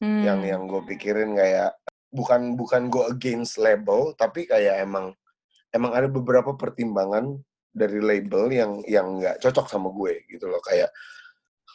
[0.00, 0.24] Hmm.
[0.24, 1.76] Yang yang gue pikirin kayak
[2.10, 5.12] bukan bukan gue against label tapi kayak emang
[5.74, 7.36] emang ada beberapa pertimbangan
[7.76, 10.62] dari label yang yang nggak cocok sama gue gitu loh.
[10.64, 10.88] Kayak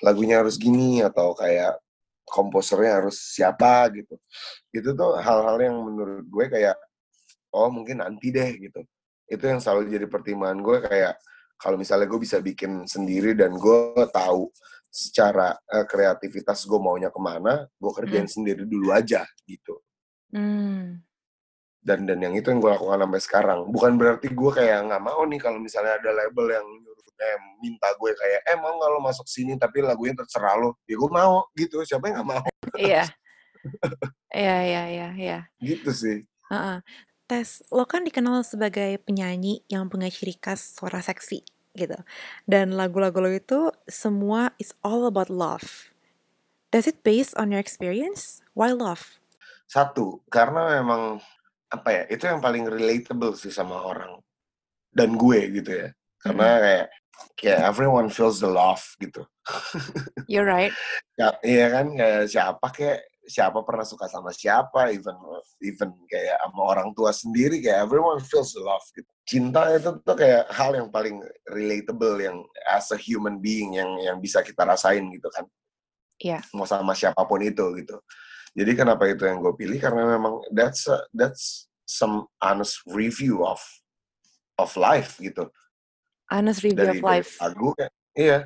[0.02, 1.78] lagunya harus gini atau kayak
[2.26, 4.18] komposernya harus siapa gitu.
[4.74, 6.78] Itu tuh hal-hal yang menurut gue kayak
[7.54, 8.82] oh mungkin nanti deh gitu.
[9.30, 11.14] Itu yang selalu jadi pertimbangan gue kayak
[11.62, 14.50] kalau misalnya gue bisa bikin sendiri dan gue tahu
[14.92, 18.36] secara uh, kreativitas gue maunya ke mana gue kerjain hmm.
[18.36, 19.80] sendiri dulu aja gitu
[20.36, 21.04] hmm.
[21.82, 23.60] Dan dan yang itu yang gue lakukan sampai sekarang.
[23.74, 27.90] Bukan berarti gue kayak nggak mau nih kalau misalnya ada label yang nyuruh eh, minta
[27.98, 29.58] gue kayak eh mau nggak lo masuk sini?
[29.58, 30.78] Tapi lagunya terserah lo.
[30.86, 31.82] Ya gue mau gitu.
[31.82, 32.46] Siapa yang nggak mau?
[32.78, 33.06] Iya.
[34.32, 35.40] Iya iya iya iya.
[35.60, 36.24] Gitu sih.
[36.48, 36.78] Uh -uh.
[37.28, 41.44] tes lo kan dikenal sebagai penyanyi yang punya ciri khas suara seksi
[41.76, 42.00] gitu.
[42.48, 45.92] Dan lagu-lagu lo itu semua is all about love.
[46.72, 48.40] Does it based on your experience?
[48.56, 49.21] Why love
[49.72, 51.24] satu karena memang
[51.72, 54.20] apa ya itu yang paling relatable sih sama orang
[54.92, 55.88] dan gue gitu ya
[56.20, 56.64] karena mm -hmm.
[56.68, 56.88] kayak
[57.40, 59.24] kayak everyone feels the love gitu
[60.28, 60.76] you're right
[61.20, 65.16] ya, iya kan kayak siapa kayak siapa pernah suka sama siapa even
[65.64, 70.18] even kayak sama orang tua sendiri kayak everyone feels the love gitu cinta itu tuh
[70.20, 75.08] kayak hal yang paling relatable yang as a human being yang yang bisa kita rasain
[75.16, 75.48] gitu kan
[76.22, 76.38] Iya.
[76.38, 76.54] Yeah.
[76.54, 77.98] mau sama siapa pun itu gitu
[78.52, 83.60] jadi kenapa itu yang gue pilih karena memang that's a, that's some honest review of
[84.60, 85.48] of life gitu.
[86.32, 87.32] Honest review dari, of life.
[87.40, 88.40] lagu kayak, iya.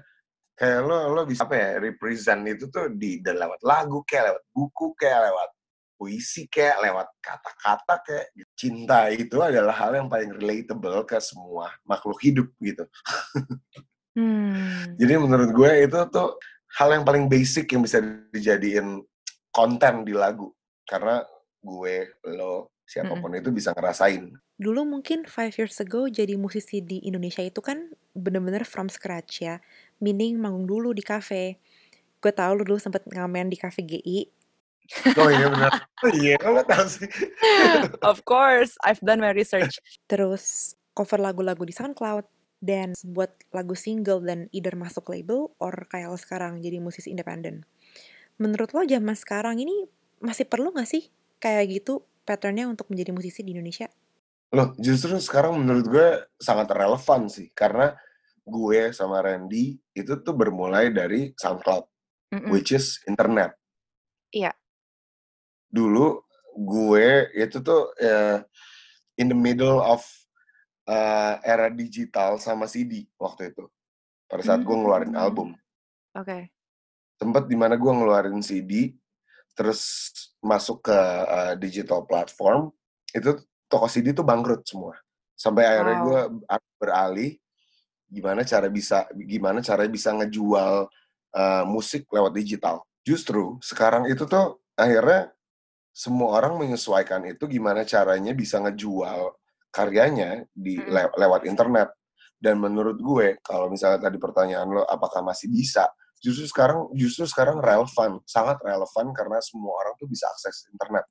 [0.56, 4.96] Kayak lo lo bisa apa ya represent itu tuh di lewat lagu kayak lewat buku
[4.96, 5.50] kayak lewat
[5.96, 12.20] puisi kayak lewat kata-kata kayak cinta itu adalah hal yang paling relatable ke semua makhluk
[12.24, 12.88] hidup gitu.
[14.16, 14.96] Hmm.
[14.96, 16.40] Jadi menurut gue itu tuh
[16.80, 18.00] hal yang paling basic yang bisa
[18.32, 19.04] dijadiin
[19.56, 20.52] konten di lagu
[20.84, 21.24] karena
[21.64, 23.42] gue lo siapa pun mm -mm.
[23.42, 24.36] itu bisa ngerasain.
[24.60, 29.64] Dulu mungkin five years ago jadi musisi di Indonesia itu kan bener-bener from scratch ya,
[30.04, 31.58] meaning manggung dulu di cafe.
[32.20, 34.20] Gue tau lu dulu sempet ngamen di cafe GI.
[35.18, 35.74] Oh iya benar.
[36.06, 37.10] Oh iya, lo tau sih.
[38.12, 39.82] of course, I've done my research.
[40.06, 42.30] Terus cover lagu-lagu di SoundCloud,
[42.66, 47.62] dan buat lagu single dan either masuk label or kayak lo sekarang jadi musisi independen.
[48.36, 49.88] Menurut lo zaman sekarang ini
[50.20, 51.08] masih perlu gak sih
[51.40, 53.88] kayak gitu patternnya untuk menjadi musisi di Indonesia?
[54.52, 57.96] Loh, justru sekarang menurut gue sangat relevan sih karena
[58.46, 61.84] gue sama Randy itu tuh bermulai dari SoundCloud,
[62.32, 62.50] mm -mm.
[62.54, 63.58] which is internet.
[64.32, 64.54] Iya.
[65.72, 66.24] Dulu
[66.56, 68.40] gue itu tuh uh,
[69.20, 70.04] in the middle of
[70.88, 73.66] uh, era digital sama CD waktu itu.
[74.26, 75.22] Pada saat gue ngeluarin hmm.
[75.22, 75.50] album.
[76.18, 76.26] Oke.
[76.26, 76.42] Okay.
[77.16, 78.92] Tempat di mana gue ngeluarin CD,
[79.56, 80.12] terus
[80.44, 82.70] masuk ke uh, digital platform,
[83.16, 83.40] itu
[83.72, 85.00] toko CD tuh bangkrut semua.
[85.36, 86.22] Sampai akhirnya gue
[86.80, 87.32] beralih
[88.06, 90.88] gimana cara bisa gimana cara bisa ngejual
[91.36, 92.84] uh, musik lewat digital.
[93.04, 95.32] Justru sekarang itu tuh akhirnya
[95.96, 99.32] semua orang menyesuaikan itu gimana caranya bisa ngejual
[99.72, 100.92] karyanya di hmm.
[100.92, 101.92] le lewat internet.
[102.36, 105.88] Dan menurut gue, kalau misalnya tadi pertanyaan lo, apakah masih bisa?
[106.26, 111.06] Justru sekarang, justru sekarang relevan, sangat relevan karena semua orang tuh bisa akses internet.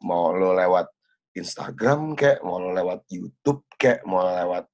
[0.00, 0.88] Mau lo lewat
[1.36, 4.64] Instagram kayak, mau lo lewat YouTube kayak, mau lewat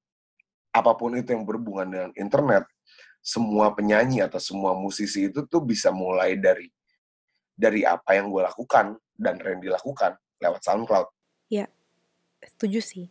[0.70, 2.70] apa pun itu yang berhubungan dengan internet,
[3.18, 6.70] semua penyanyi atau semua musisi itu tuh bisa mulai dari
[7.58, 11.10] dari apa yang gue lakukan dan Randy lakukan lewat SoundCloud.
[11.50, 11.66] Ya,
[12.46, 13.06] setuju sih.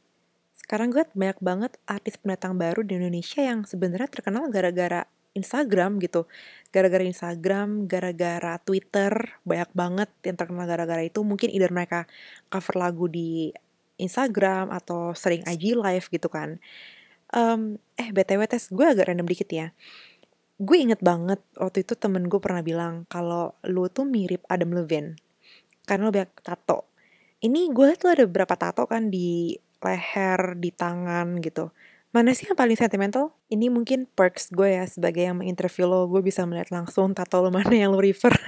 [0.55, 5.03] Sekarang gue banyak banget artis pendatang baru di Indonesia yang sebenarnya terkenal gara-gara
[5.37, 6.25] Instagram gitu.
[6.73, 9.13] Gara-gara Instagram, gara-gara Twitter,
[9.45, 11.21] banyak banget yang terkenal gara-gara itu.
[11.21, 12.09] Mungkin either mereka
[12.49, 13.53] cover lagu di
[14.01, 16.57] Instagram atau sering IG live gitu kan.
[17.31, 19.67] Um, eh btw tes gue agak random dikit ya.
[20.57, 25.15] Gue inget banget waktu itu temen gue pernah bilang kalau lu tuh mirip Adam Levine.
[25.85, 26.87] Karena lo banyak tato
[27.41, 31.69] ini gue tuh ada beberapa tato kan di leher, di tangan gitu.
[32.17, 33.29] Mana sih yang paling sentimental?
[33.45, 37.53] Ini mungkin perks gue ya sebagai yang menginterview lo, gue bisa melihat langsung tato lo
[37.53, 38.33] mana yang lo refer.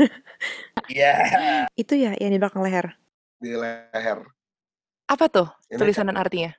[0.89, 1.13] Iya.
[1.21, 1.63] yeah.
[1.77, 2.97] Itu ya yang di belakang leher.
[3.37, 4.25] Di leher.
[5.05, 6.49] Apa tuh ini tulisan dan artinya?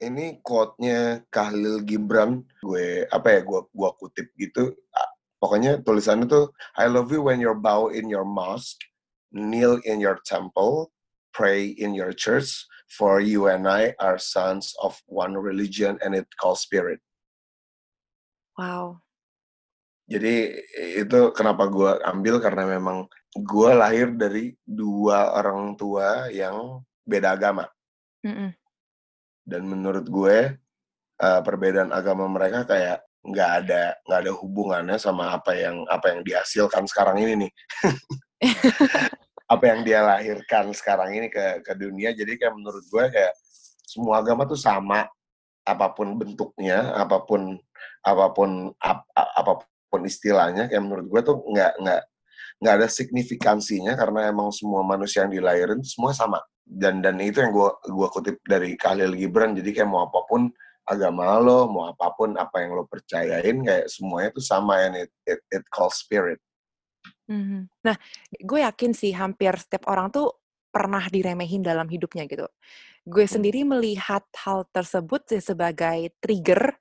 [0.00, 4.72] Ini quote-nya Kahlil Gibran, gue apa ya, gue gue kutip gitu.
[5.36, 6.48] Pokoknya tulisannya tuh
[6.80, 8.80] I love you when you're bow in your mosque,
[9.36, 10.96] kneel in your temple,
[11.36, 16.26] pray in your church, for you and I are sons of one religion and it
[16.38, 17.02] called spirit.
[18.56, 19.02] Wow.
[20.06, 20.54] Jadi
[21.02, 27.66] itu kenapa gue ambil karena memang gue lahir dari dua orang tua yang beda agama.
[28.22, 28.50] Mm -mm.
[29.46, 30.54] Dan menurut gue
[31.22, 36.20] uh, perbedaan agama mereka kayak nggak ada nggak ada hubungannya sama apa yang apa yang
[36.22, 37.52] dihasilkan sekarang ini nih.
[39.46, 42.10] apa yang dia lahirkan sekarang ini ke ke dunia.
[42.10, 43.34] Jadi kayak menurut gue kayak
[43.86, 45.06] semua agama tuh sama
[45.66, 47.58] apa pun bentuknya apa pun
[48.06, 52.02] apa pun ap, apa pun istilahnya kayak menurut gue tuh nggak nggak
[52.62, 56.42] nggak ada signifikansinya karena emang semua manusia yang dilahirin semua sama.
[56.66, 59.54] Dan dan itu yang gue gua kutip dari Khalil Gibran.
[59.54, 60.50] Jadi kayak mau apa pun
[60.86, 65.10] agama lo mau apa pun apa yang lo percayain kayak semuanya tuh sama and it
[65.26, 66.38] it, it called spirit
[67.26, 67.66] Mhm.
[67.82, 67.96] Nah,
[68.38, 70.30] gue yakin sih hampir setiap orang tuh
[70.70, 72.46] pernah diremehin dalam hidupnya gitu.
[73.06, 73.32] Gue hmm.
[73.38, 76.76] sendiri melihat hal tersebut sebagai trigger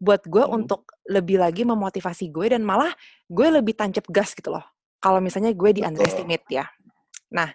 [0.00, 0.56] buat gue hmm.
[0.56, 2.92] untuk lebih lagi memotivasi gue dan malah
[3.28, 4.64] gue lebih tancap gas gitu loh.
[5.00, 6.68] Kalau misalnya gue di underestimate ya.
[7.32, 7.48] Nah,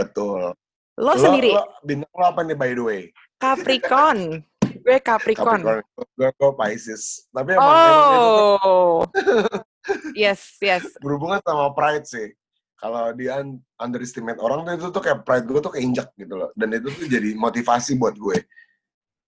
[0.00, 0.56] betul.
[0.96, 1.52] Lo, lo sendiri.
[1.52, 3.02] Lo, bintang lo apa nih by the way?
[3.36, 4.40] Capricorn.
[4.86, 5.60] gue Capricorn.
[5.60, 5.84] Capricorn.
[6.16, 7.28] Gue, gue Pisces.
[7.34, 9.04] Tapi emang, oh.
[10.14, 10.84] Yes, yes.
[11.00, 12.28] Berhubungan sama pride sih.
[12.76, 13.40] Kalau dia
[13.80, 16.50] underestimate orang tuh itu tuh kayak pride gue tuh keinjak gitu loh.
[16.52, 18.44] Dan itu tuh jadi motivasi buat gue.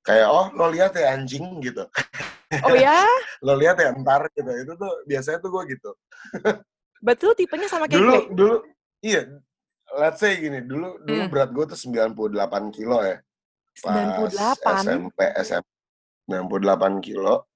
[0.05, 1.85] Kayak, oh lo lihat ya anjing gitu.
[2.65, 3.05] Oh ya?
[3.47, 4.51] lo lihat ya ntar gitu.
[4.53, 5.91] Itu tuh biasanya tuh gue gitu.
[7.01, 8.23] Betul tipenya sama kayak dulu, gue?
[8.35, 8.57] Dulu,
[9.05, 9.23] iya.
[9.97, 11.33] Let's say gini, dulu dulu hmm.
[11.33, 13.17] berat gue tuh 98 kilo ya.
[13.81, 14.85] Pas 98?
[14.85, 15.69] SMP, SMP.
[16.29, 17.49] 98 kilo.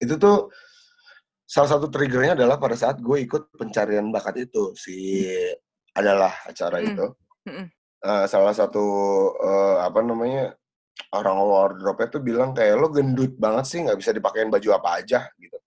[0.00, 0.48] Itu tuh
[1.46, 5.24] salah satu triggernya adalah pada saat gue ikut pencarian bakat itu si
[5.94, 6.86] adalah acara Mm.
[6.92, 7.06] itu.
[7.46, 7.66] Mm-mm.
[8.06, 8.84] Eh, salah satu
[9.40, 10.52] eh, apa namanya
[11.14, 15.30] orang wardrobe tuh bilang kayak lo gendut banget sih nggak bisa dipakein baju apa aja
[15.38, 15.58] gitu.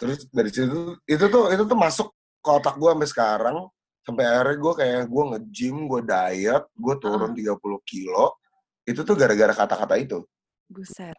[0.00, 2.08] Terus dari situ itu tuh itu tuh masuk
[2.40, 3.56] ke otak gue sampai sekarang
[4.06, 8.38] sampai akhirnya gue kayak gue nge-gym, gue diet, gue turun 30 kilo.
[8.86, 10.22] Itu tuh gara-gara kata-kata itu.
[10.70, 11.18] Buset.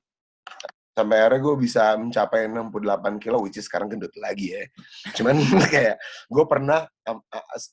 [0.97, 4.65] Sampai akhirnya gue bisa mencapai 68 kilo, which is sekarang gendut lagi ya.
[5.13, 5.38] Cuman
[5.73, 7.21] kayak gue pernah um,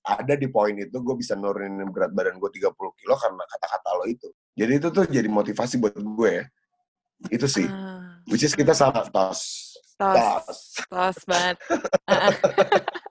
[0.04, 4.04] ada di poin itu gue bisa nurunin berat badan gue 30 kilo karena kata-kata lo
[4.04, 4.28] itu.
[4.52, 6.44] Jadi itu tuh jadi motivasi buat gue ya.
[7.32, 7.64] Itu sih.
[7.64, 9.72] Ah, Which is kita sama tos.
[9.96, 10.60] tos, Tos.
[10.84, 11.56] tos banget.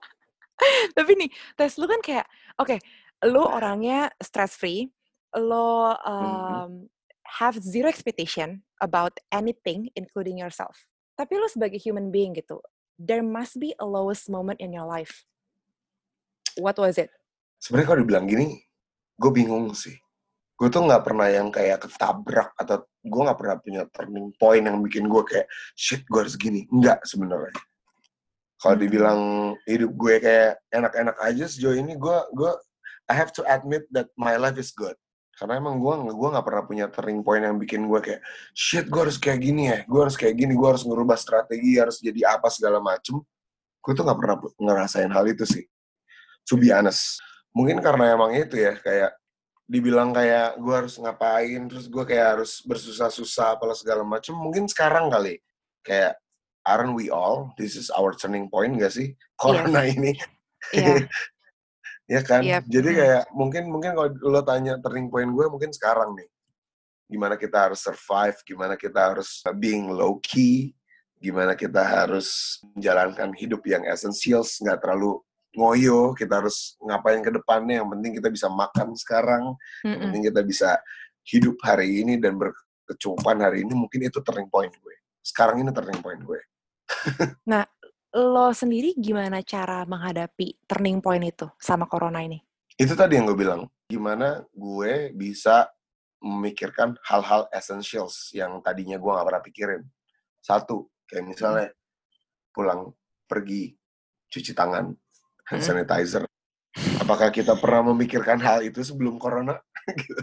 [0.96, 2.26] Tapi nih, tes lu kan kayak,
[2.62, 2.78] oke,
[3.26, 4.88] lu orangnya stress free,
[5.34, 6.86] lo um,
[7.40, 10.86] have zero expectation about anything, including yourself.
[11.14, 12.60] Tapi lu sebagai human being gitu,
[12.98, 15.24] there must be a lowest moment in your life.
[16.58, 17.10] What was it?
[17.58, 18.62] Sebenarnya kalau dibilang gini,
[19.18, 19.94] gue bingung sih.
[20.54, 24.78] Gue tuh nggak pernah yang kayak ketabrak atau gue nggak pernah punya turning point yang
[24.86, 26.66] bikin gue kayak shit gue harus gini.
[26.70, 27.54] Enggak sebenarnya.
[28.62, 28.84] Kalau Hmm.
[28.86, 29.20] dibilang
[29.66, 32.52] hidup gue kayak enak-enak aja sejauh ini, gue gue
[33.10, 34.96] I have to admit that my life is good.
[35.34, 38.22] Karena emang gue gue nggak pernah punya turning point yang bikin gue kayak
[38.54, 41.98] shit gue harus kayak gini ya, gue harus kayak gini, gue harus ngerubah strategi, harus
[41.98, 43.18] jadi apa segala macem.
[43.82, 45.64] Gue tuh nggak pernah ngerasain hal itu sih.
[46.50, 47.18] To be honest.
[47.54, 49.14] Mungkin karena emang itu ya kayak
[49.64, 54.36] dibilang kayak gue harus ngapain, terus gue kayak harus bersusah-susah apalah segala macem.
[54.36, 55.40] Mungkin sekarang kali
[55.80, 56.20] kayak
[56.64, 57.52] aren't we all?
[57.56, 59.12] This is our turning point gak sih?
[59.36, 60.16] Corona ini.
[60.72, 61.04] Iya,
[62.04, 62.42] ya kan?
[62.44, 62.62] Yep.
[62.68, 62.98] Jadi Hmm.
[63.00, 66.28] kayak mungkin mungkin kalau lo tanya turning point gue mungkin sekarang nih.
[67.04, 70.72] Gimana kita harus survive, gimana kita harus being low key,
[71.20, 75.20] gimana kita harus menjalankan hidup yang essentials, nggak terlalu
[75.54, 80.02] ngoyo, kita harus ngapain ke depannya, yang penting kita bisa makan sekarang, yang Mm-mm.
[80.10, 80.70] penting kita bisa
[81.28, 84.96] hidup hari ini dan berkecukupan hari ini, mungkin itu turning point gue.
[85.22, 86.40] Sekarang ini turning point gue.
[88.14, 92.38] Lo sendiri gimana cara menghadapi turning point itu sama corona ini?
[92.74, 95.70] itu tadi yang gue bilang gimana gue bisa
[96.18, 99.82] memikirkan hal-hal essentials yang tadinya gue nggak pernah pikirin
[100.42, 101.68] satu kayak misalnya
[102.50, 102.90] pulang
[103.26, 103.74] pergi
[104.26, 104.90] cuci tangan
[105.46, 105.60] hand Hmm.
[105.60, 106.24] sanitizer
[106.98, 109.54] apakah kita pernah memikirkan hal itu sebelum corona
[110.00, 110.22] Gitu.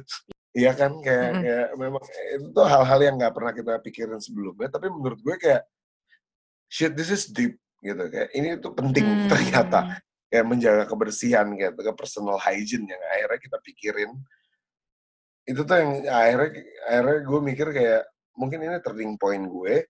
[0.52, 1.44] iya kan kayak, Mm-mm.
[1.46, 2.04] kayak memang
[2.36, 5.64] itu tuh hal-hal yang nggak pernah kita pikirin sebelumnya tapi menurut gue kayak
[6.68, 9.30] shit this is deep gitu kayak ini tuh penting Hmm.
[9.30, 10.00] ternyata.
[10.32, 14.12] Kayak menjaga kebersihan kayak ke personal hygiene yang akhirnya kita pikirin.
[15.44, 16.50] Itu tuh yang akhirnya
[16.88, 18.02] akhirnya gue mikir kayak
[18.40, 19.84] mungkin ini turning point gue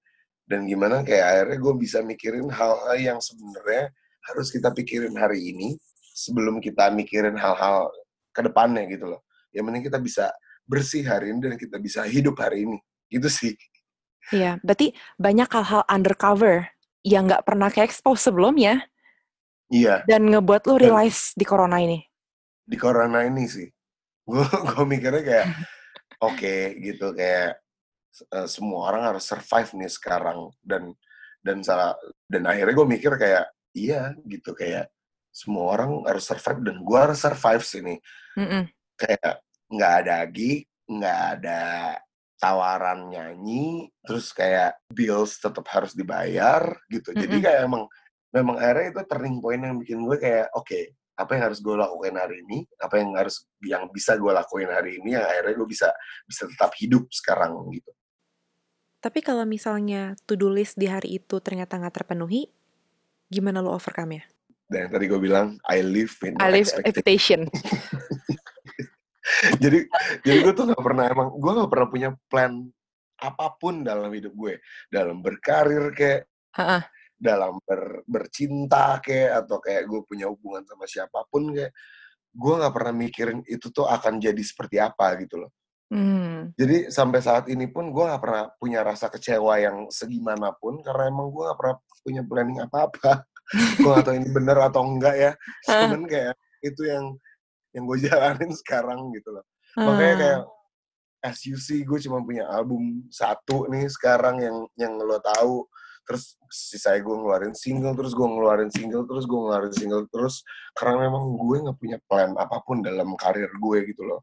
[0.50, 3.94] dan gimana kayak akhirnya gue bisa mikirin hal yang sebenarnya
[4.34, 5.78] harus kita pikirin hari ini
[6.18, 7.92] sebelum kita mikirin hal-hal
[8.34, 9.22] ke depannya gitu loh.
[9.54, 10.26] Yang penting kita bisa
[10.66, 12.82] bersih hari ini dan kita bisa hidup hari ini.
[13.12, 13.54] Itu sih.
[14.32, 16.71] Iya, berarti banyak hal-hal undercover
[17.02, 18.86] yang nggak pernah ke expose sebelumnya
[19.72, 22.00] iya dan ngebuat lo Dan- realize di corona ini.
[22.62, 23.68] di corona ini sih
[24.30, 25.48] gue gue mikirnya kayak
[26.28, 27.58] oke gitu kayak
[28.32, 30.94] eh, semua orang harus survive nih sekarang dan
[31.42, 31.98] dan salah
[32.30, 34.88] dan akhirnya gue mikir kayak iya gitu kayak
[35.34, 37.96] semua orang harus survive dan gue harus survive sini
[38.38, 38.70] Mm-mm.
[39.00, 41.62] kayak nggak ada gig nggak ada
[42.42, 47.86] tawaran nyanyi terus kayak bills tetap harus dibayar gitu jadi kayak emang
[48.34, 50.80] memang akhirnya itu turning point yang bikin gue kayak oke
[51.22, 54.98] apa yang harus gue lakuin hari ini apa yang harus yang bisa gue lakuin hari
[54.98, 55.94] ini yang akhirnya gue bisa
[56.26, 57.94] bisa tetap hidup sekarang gitu
[59.02, 62.54] Tapi kalau misalnya to-do list di hari itu ternyata nggak terpenuhi,
[63.34, 64.30] gimana lo overcome-nya?
[64.72, 67.52] dan yang tadi gue bilang I live in I live expectation.
[67.52, 68.22] expectation.
[69.64, 69.80] jadi
[70.22, 72.54] jadi gue tuh nggak pernah emang gue nggak pernah punya plan
[73.22, 74.58] apa pun dalam hidup gue.
[74.90, 76.22] Dalam berkarir kayak
[76.58, 76.84] Ha-ha.
[77.22, 81.72] dalam ber, bercinta kayak atau kayak gue punya hubungan sama siapa pun kayak
[82.34, 85.52] gue nggak pernah mikirin itu tuh akan jadi seperti apa gitu loh.
[85.92, 86.56] Hmm.
[86.56, 91.28] jadi sampai saat ini pun gue nggak pernah punya rasa kecewa yang segimanapun karena emang
[91.36, 93.28] gue nggak pernah punya planning apa-apa.
[93.84, 95.32] Gue nggak tahu ini bener atau enggak ya.
[95.68, 97.20] Cuman kayak itu yang
[97.72, 100.18] yang gue jalanin sekarang gitu loh makanya Ah.
[100.18, 100.42] kayak
[101.22, 105.70] as you see gue cuma punya album satu nih sekarang yang yang lo tahu
[106.02, 110.42] terus sisanya gue ngeluarin single terus gue ngeluarin single terus gue ngeluarin single terus
[110.74, 114.22] karena memang gue nggak punya plan apa pun dalam karir gue gitu loh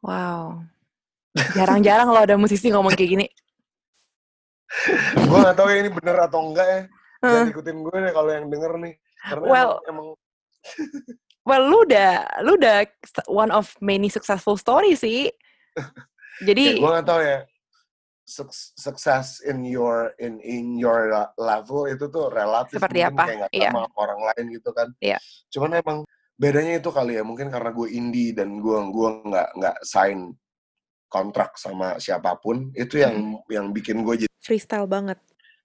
[0.00, 0.64] Wow.
[1.52, 3.26] Jarang-jarang lo ada musisi ngomong kayak gini.
[5.28, 6.80] gue nggak tahu ya ini bener atau enggak ya
[7.20, 10.08] jangan ikutin gue deh kalau yang denger nih karena Well, emang, emang
[11.50, 12.86] well lu udah lu udah
[13.26, 15.26] one of many successful story sih.
[16.46, 17.42] Jadi ya, gue gak tau ya
[18.78, 23.74] sukses in your in in your level itu tuh relatif seperti apa kayak gak yeah.
[23.74, 24.88] sama orang lain gitu kan.
[25.02, 25.18] Iya.
[25.18, 25.20] Yeah.
[25.50, 25.98] Cuman emang
[26.38, 30.32] bedanya itu kali ya mungkin karena gue indie dan gue gue nggak nggak sign
[31.10, 33.50] kontrak sama siapa pun itu yang hmm.
[33.50, 35.18] yang bikin gue jadi freestyle banget.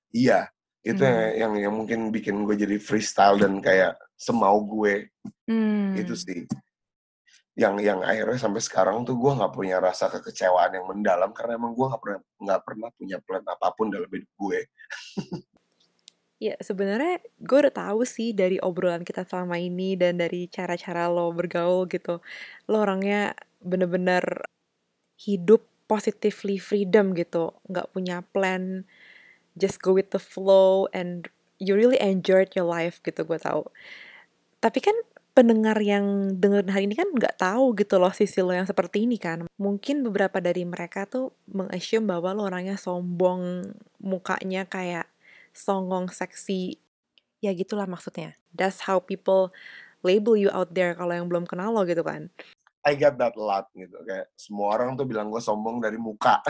[0.09, 0.49] Iya,
[0.81, 1.31] itu hmm.
[1.37, 5.11] yang yang mungkin bikin gue jadi freestyle dan kayak semau gue.
[5.47, 5.95] Hmm.
[5.99, 6.47] Itu sih
[7.55, 11.71] yang yang akhirnya sampai sekarang tuh gue nggak punya rasa kekecewaan yang mendalam karena emang
[11.71, 14.59] gue nggak pernah nggak pernah punya plan apa pun dalam hidup gue.
[16.51, 21.31] ya sebenarnya gue udah tahu sih dari obrolan kita selama ini dan dari cara-cara lo
[21.31, 22.19] bergaul gitu,
[22.67, 23.31] lo orangnya
[23.63, 24.51] bener-bener
[25.15, 28.83] hidup positively freedom gitu, nggak punya plan,
[29.55, 33.63] just go with the flow and you really enjoyed your life gitu gue tahu.
[34.65, 34.97] Tapi kan
[35.37, 39.21] pendengar yang dengerin hari ini kan nggak tahu gitu loh sisi lo yang seperti ini
[39.21, 39.45] kan.
[39.61, 43.61] Mungkin beberapa dari mereka tuh mengassume bahwa lo orangnya sombong,
[44.01, 45.05] mukanya kayak
[45.53, 46.81] songong seksi.
[47.45, 48.33] Ya gitulah maksudnya.
[48.57, 49.53] That's how people
[50.01, 52.33] label you out there kalau yang belum kenal lo gitu kan.
[52.85, 56.45] I get that a lot gitu kayak semua orang tuh bilang gue sombong dari muka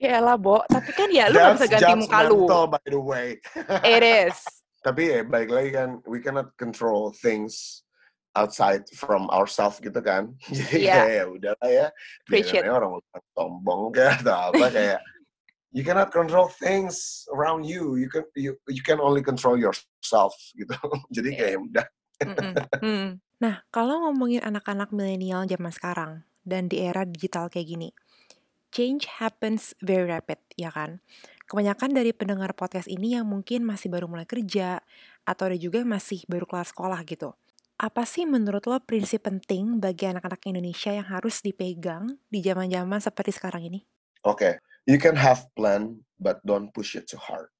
[0.00, 3.36] ya lah Bo tapi kan ya lu gak bisa ganti muka lu by the way
[3.84, 7.82] it is tapi ya baik lagi kan we cannot control things
[8.34, 10.34] outside from ourselves gitu kan.
[10.56, 11.06] Jadi yeah.
[11.06, 11.86] kayak ya udahlah ya
[12.28, 12.92] biasanya orang
[13.32, 15.00] sombong kayak atau apa kayak
[15.76, 17.96] you cannot control things around you.
[17.96, 20.74] You can you you can only control yourself gitu.
[21.16, 21.86] Jadi kayak ya udah.
[22.78, 23.18] Mm.
[23.42, 26.12] Nah kalau ngomongin anak-anak milenial zaman sekarang
[26.42, 27.90] dan di era digital kayak gini
[28.72, 30.98] change happens very rapid ya kan
[31.50, 34.82] kebanyakan dari pendengar podcast ini yang mungkin masih baru mulai kerja
[35.26, 37.32] atau ada juga masih baru kelas sekolah gitu
[37.82, 43.34] apa sih menurut lo prinsip penting bagi anak-anak Indonesia yang harus dipegang di zaman-zaman seperti
[43.34, 43.82] sekarang ini?
[44.22, 44.52] Oke, okay.
[44.86, 47.50] you can have plan but don't push it too hard.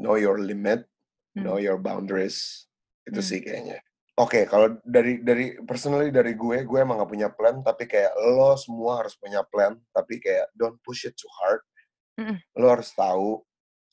[0.00, 0.88] Know your limit,
[1.36, 1.44] hmm.
[1.44, 2.64] know your boundaries.
[3.04, 3.28] Itu hmm.
[3.28, 3.84] sih kayaknya.
[4.16, 8.16] Oke, okay, kalau dari dari personally dari gue, gue emang gak punya plan, tapi kayak
[8.16, 11.60] lo semua harus punya plan, tapi kayak don't push it too hard.
[12.16, 12.40] Hmm.
[12.56, 13.44] Lo harus tahu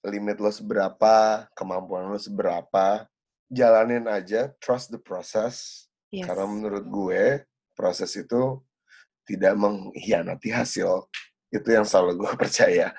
[0.03, 3.07] limit lo seberapa, kemampuan lo seberapa,
[3.47, 5.87] jalanin aja, trust the process.
[6.11, 6.27] Yes.
[6.27, 7.23] Karena menurut gue
[7.73, 8.59] proses itu
[9.23, 11.07] tidak mengkhianati hasil.
[11.51, 12.91] Itu yang selalu gue percaya.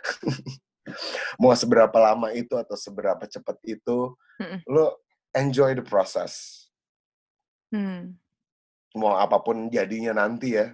[1.41, 4.61] Mau seberapa lama itu atau seberapa cepat itu, Mm-mm.
[4.69, 5.05] lo
[5.37, 6.65] enjoy the process.
[7.73, 8.17] Hmm.
[8.95, 10.73] Mau apa pun jadinya nanti ya.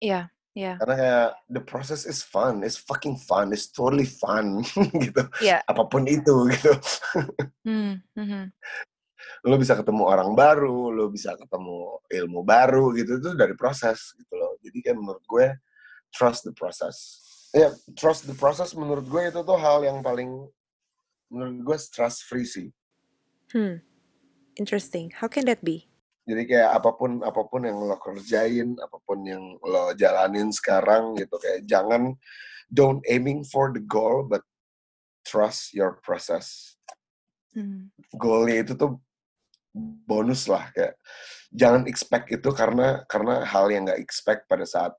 [0.00, 0.12] Iya.
[0.12, 0.39] Yeah.
[0.54, 0.82] Yeah.
[0.82, 4.66] Karena kayak the process is fun, it's fucking fun, it's totally fun
[5.04, 5.22] gitu.
[5.38, 5.62] Yeah.
[5.70, 6.72] Apa pun itu gitu.
[7.66, 8.02] hmm.
[8.18, 8.44] Mm-hmm.
[9.46, 14.34] Lo bisa ketemu orang baru, lo bisa ketemu ilmu baru gitu itu dari proses gitu
[14.34, 14.58] loh.
[14.58, 15.54] Jadi kan menurut gue
[16.10, 17.22] trust the process.
[17.50, 20.46] Ya, yeah, trust the process menurut gue itu tuh hal yang paling
[21.30, 22.74] menurut gue stress free sih.
[23.54, 23.82] Hmm.
[24.58, 25.14] Interesting.
[25.14, 25.89] How can that be?
[26.30, 31.18] Jadi kayak apa pun apa pun yang lo kerjain, apa pun yang lo jalanin sekarang
[31.18, 32.14] gitu kayak jangan
[32.70, 34.46] don't aiming for the goal but
[35.26, 36.78] trust your process.
[37.50, 37.90] Hmm.
[38.14, 39.02] Goalnya itu tuh
[40.06, 40.98] bonus lah kayak
[41.50, 44.94] jangan expect itu karena karena hal yang nggak expect pada saat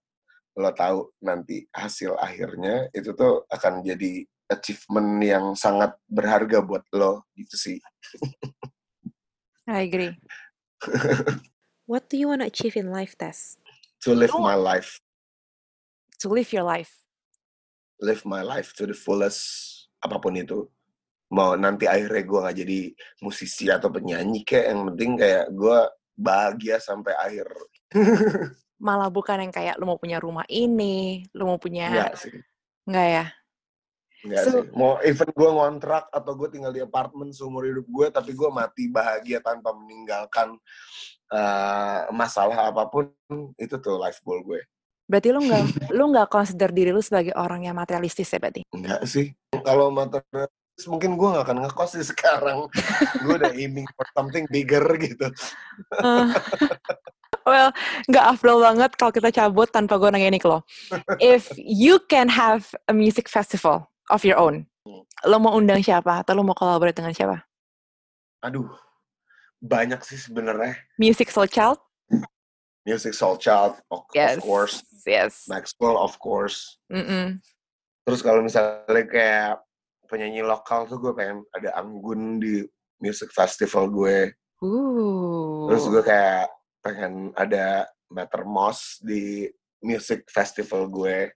[0.60, 7.24] lo tahu nanti hasil akhirnya itu tuh akan jadi achievement yang sangat berharga buat lo
[7.40, 7.80] gitu sih.
[9.72, 10.12] I agree.
[11.92, 13.58] what do you want to achieve in life, Tess?
[14.06, 14.98] To live my life.
[16.26, 16.90] To live your life.
[18.02, 19.42] Live my life to the fullest,
[20.02, 20.66] apa pun itu.
[21.32, 22.80] Mau nanti akhirnya gue gak jadi
[23.24, 25.80] musisi atau penyanyi kayak yang penting kayak gue
[26.18, 27.48] bahagia sampai akhir.
[28.86, 31.94] Malah bukan yang kayak lu mau punya rumah ini, lu mau punya...
[31.94, 32.34] Enggak sih.
[32.90, 33.26] Enggak ya?
[34.22, 34.63] Enggak so, sih.
[34.78, 38.86] Mau even gue ngontrak atau gue tinggal di apartemen seumur hidup gue, tapi gue mati
[38.88, 40.57] bahagia tanpa meninggalkan
[41.34, 43.09] uh, masalah apa pun,
[43.57, 44.61] itu tuh life goal gue.
[45.09, 45.63] Berarti lu nggak
[45.97, 48.61] lu nggak consider diri lu sebagai orang yang materialistis ya berarti?
[48.72, 49.34] Enggak sih.
[49.51, 52.69] Kalau materialistis mungkin gue gak akan ngekos sih sekarang.
[53.26, 55.28] gue udah aiming for something bigger gitu.
[55.99, 56.32] uh,
[57.49, 57.76] well,
[58.07, 60.63] nggak afdol banget kalau kita cabut tanpa gue nanya ini ke lo.
[61.19, 64.66] If you can have a music festival, of your own.
[64.88, 65.06] Hmm.
[65.30, 67.45] Lo mau undang siapa atau lo mau kolaborasi dengan siapa?
[68.41, 68.72] Aduh,
[69.62, 70.74] banyak sih sebenarnya.
[70.97, 71.78] Music Soul Child?
[72.82, 74.41] Music Soul Child, of, yes.
[74.41, 74.82] of course.
[75.06, 75.45] Yes.
[75.45, 76.82] Maxwell, of course.
[76.89, 77.26] Mm -mm.
[78.10, 79.62] Terus kalau misalnya kayak
[80.10, 82.66] penyanyi lokal tuh gue pengen ada Anggun di
[82.97, 84.34] music festival gue.
[84.66, 85.70] Ooh.
[85.70, 86.49] Terus gue kayak
[86.82, 89.45] pengen ada Mattermost di
[89.86, 91.30] music festival gue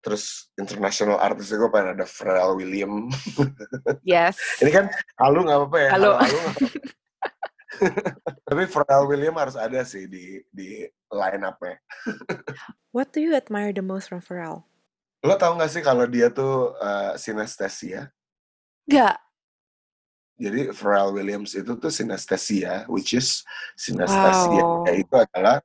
[0.00, 3.14] terus international artis gue pengen ada Pharrell Williams.
[4.04, 4.40] Yes.
[4.64, 4.86] Ini kan
[5.20, 5.90] halu nggak apa-apa ya.
[5.94, 6.10] Halu.
[6.16, 6.38] halu
[8.48, 11.76] Tapi Pharrell Williams harus ada sih di di line up-nya.
[12.96, 14.66] What do you admire the most from Pharrell?
[15.20, 18.08] Lo tau gak sih kalau dia tuh uh, sinestesia?
[18.88, 19.20] Gak.
[20.40, 23.44] Jadi Pharrell Williams itu tuh sinestesia, which is
[23.76, 24.88] sinestesia Wow.
[24.88, 25.60] itu adalah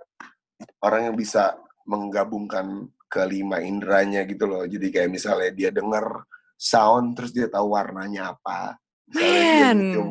[0.83, 1.55] orang yang bisa
[1.87, 4.67] menggabungkan kelima indranya gitu loh.
[4.67, 6.27] Jadi kayak misalnya dia denger
[6.59, 8.75] sound terus dia tahu warnanya apa.
[9.07, 10.09] Misalnya dia nyium,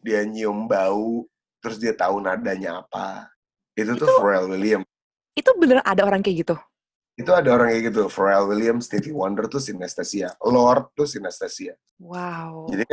[0.00, 1.28] dia nyium bau
[1.60, 3.28] terus dia tahu nadanya apa.
[3.76, 4.88] Itu tuh Itu- Pharrell Williams.
[5.36, 6.56] Itu beneran ada orang kayak gitu?
[7.18, 8.02] Itu ada orang kayak gitu.
[8.08, 10.32] Pharrell Williams, Stevie Wonder tuh sinestesia.
[10.42, 11.76] Lord tuh sinestesia.
[12.00, 12.70] Wow.
[12.72, 12.86] Jadi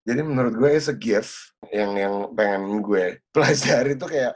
[0.00, 4.32] jadi menurut gue it's a gift yang yang pengen gue pelajari tuh kayak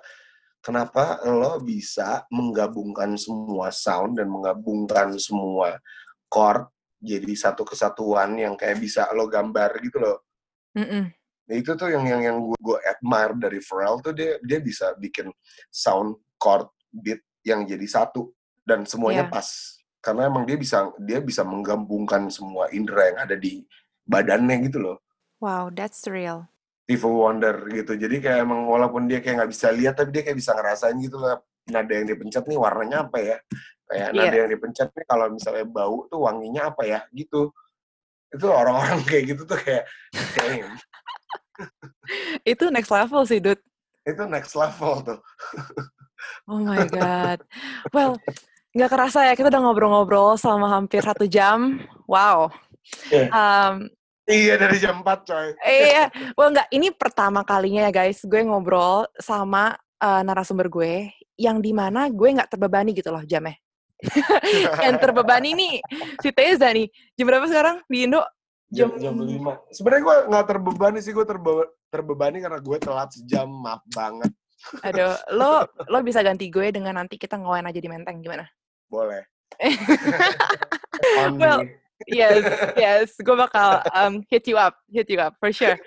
[0.64, 5.76] kenapa lo bisa menggabungkan semua sound dan menggabungkan semua
[6.32, 6.64] chord
[7.04, 10.24] jadi satu kesatuan yang kayak bisa lo gambar gitu loh.
[10.72, 11.12] Mm-mm.
[11.44, 14.96] Nah, itu tuh yang yang yang gue, gue admire dari Pharrell tuh dia dia bisa
[14.96, 15.28] bikin
[15.68, 18.32] sound chord beat yang jadi satu
[18.64, 19.32] dan semuanya Iya.
[19.36, 19.48] pas
[20.00, 23.60] karena emang dia bisa dia bisa menggabungkan semua indera yang ada di
[24.08, 24.96] badannya gitu loh.
[25.44, 26.48] Wow, that's real.
[26.84, 27.96] Stevie Wonder gitu.
[27.96, 31.16] Jadi kayak emang walaupun dia kayak nggak bisa lihat tapi dia kayak bisa ngerasain gitu
[31.16, 33.36] lah nada yang dipencet nih warnanya apa ya.
[33.88, 34.20] Kayak Iya.
[34.20, 37.48] nada yang dipencet nih kalau misalnya bau tuh wanginya apa ya gitu.
[38.28, 39.84] Itu orang-orang kayak gitu tuh kayak
[40.36, 40.76] damn,
[42.44, 43.60] Itu next level sih, Dut.
[44.04, 45.18] itu next level tuh.
[46.44, 47.40] Oh my God.
[47.88, 48.20] Well,
[48.76, 51.80] nggak kerasa ya, kita udah ngobrol-ngobrol selama hampir satu jam.
[52.04, 52.52] Wow.
[53.08, 53.32] Iya.
[53.32, 53.88] Um,
[54.24, 55.48] Iya dari jam 4 coy.
[55.68, 61.60] iya, well nggak, ini pertama kalinya ya guys, gue ngobrol sama eh, narasumber gue, yang
[61.60, 63.60] di mana gue nggak terbebani gitu loh jamnya.
[64.84, 65.74] yang terbebani nih,
[66.24, 66.88] si Teza nih.
[67.16, 68.24] Jam berapa sekarang di Indo?
[68.72, 69.76] Jam, Jam- jam 5.
[69.76, 74.32] Sebenarnya gue nggak terbebani sih, gue terbe terbebani karena gue telat sejam, maaf banget.
[74.82, 78.48] Aduh, lo lo bisa ganti gue dengan nanti kita ngawain aja di Menteng gimana?
[78.88, 79.28] Boleh.
[81.36, 81.83] Well, me.
[82.10, 82.42] Yes,
[82.74, 85.78] yes, gue bakal um, hit you up, hit you up for sure.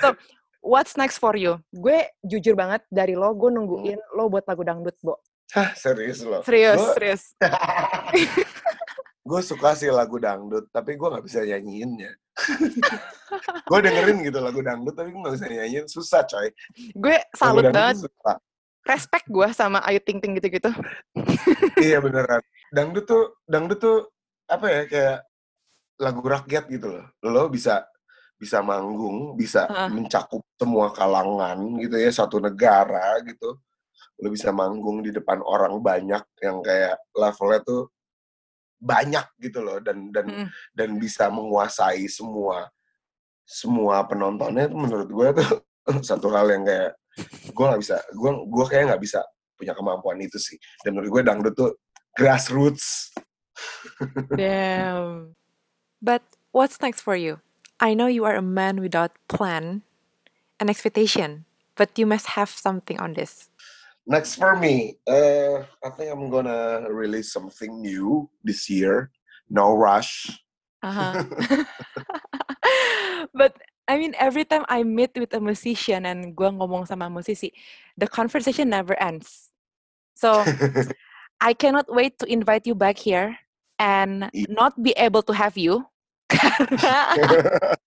[0.00, 0.14] So,
[0.62, 1.58] what's next for you?
[1.74, 5.20] Gue jujur banget dari lo, gue nungguin lo buat lagu dangdut, Bo.
[5.52, 6.40] Hah, serius loh.
[6.42, 7.22] Serius, Gua- serius.
[9.30, 12.12] gue suka sih lagu dangdut, tapi gue nggak bisa nyanyiinnya.
[13.70, 15.86] gue dengerin gitu lagu dangdut, tapi gue nggak bisa nyanyiin.
[15.86, 16.48] Susah coy.
[16.96, 18.36] Gue salut banget, susah.
[18.84, 20.68] respect gue sama Ayu Ting Ting gitu-gitu.
[21.80, 22.42] iya beneran.
[22.74, 24.13] Dangdut tuh, dangdut tuh
[24.50, 25.18] apa ya kayak
[26.00, 27.06] lagu rakyat gitu loh.
[27.24, 27.86] Lo bisa
[28.34, 29.88] bisa manggung, bisa Heeh.
[29.94, 33.56] mencakup semua kalangan gitu ya satu negara gitu.
[34.20, 37.82] Lo bisa manggung di depan orang banyak yang kayak levelnya tuh
[38.84, 40.48] banyak gitu loh dan dan Mm-mm.
[40.76, 42.68] dan bisa menguasai semua
[43.48, 45.50] semua penontonnya itu menurut gue tuh
[46.08, 46.92] satu hal yang kayak
[47.48, 49.20] gue nggak bisa gue gue kayak nggak bisa
[49.56, 51.70] punya kemampuan itu sih dan menurut gue dangdut tuh
[52.12, 53.14] grassroots
[54.36, 55.36] Damn.
[56.02, 57.40] But what's next for you?
[57.80, 59.82] I know you are a man without plan
[60.60, 61.44] and expectation,
[61.76, 63.50] but you must have something on this.
[64.06, 69.10] next for me uh, I think I'm gonna release something new this year
[69.48, 70.28] no rush
[70.84, 71.16] Uh-huh.
[73.32, 73.56] but
[73.88, 77.56] I mean, every time I meet with a musician and gua ngomong sama musisi,
[77.96, 79.48] the conversation never ends.
[80.12, 80.44] So
[81.40, 83.40] I cannot wait to invite you back here
[83.78, 85.84] and not be able to have you.
[86.34, 86.98] karena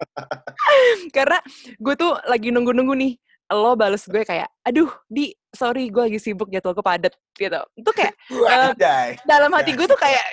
[1.16, 1.38] karena
[1.82, 3.14] gue tuh lagi nunggu-nunggu nih
[3.56, 7.92] lo bales gue kayak aduh di sorry gue lagi sibuk jadwal gue padet gitu itu
[7.96, 8.14] kayak
[8.76, 9.16] Anjay.
[9.24, 10.26] dalam hati gue tuh kayak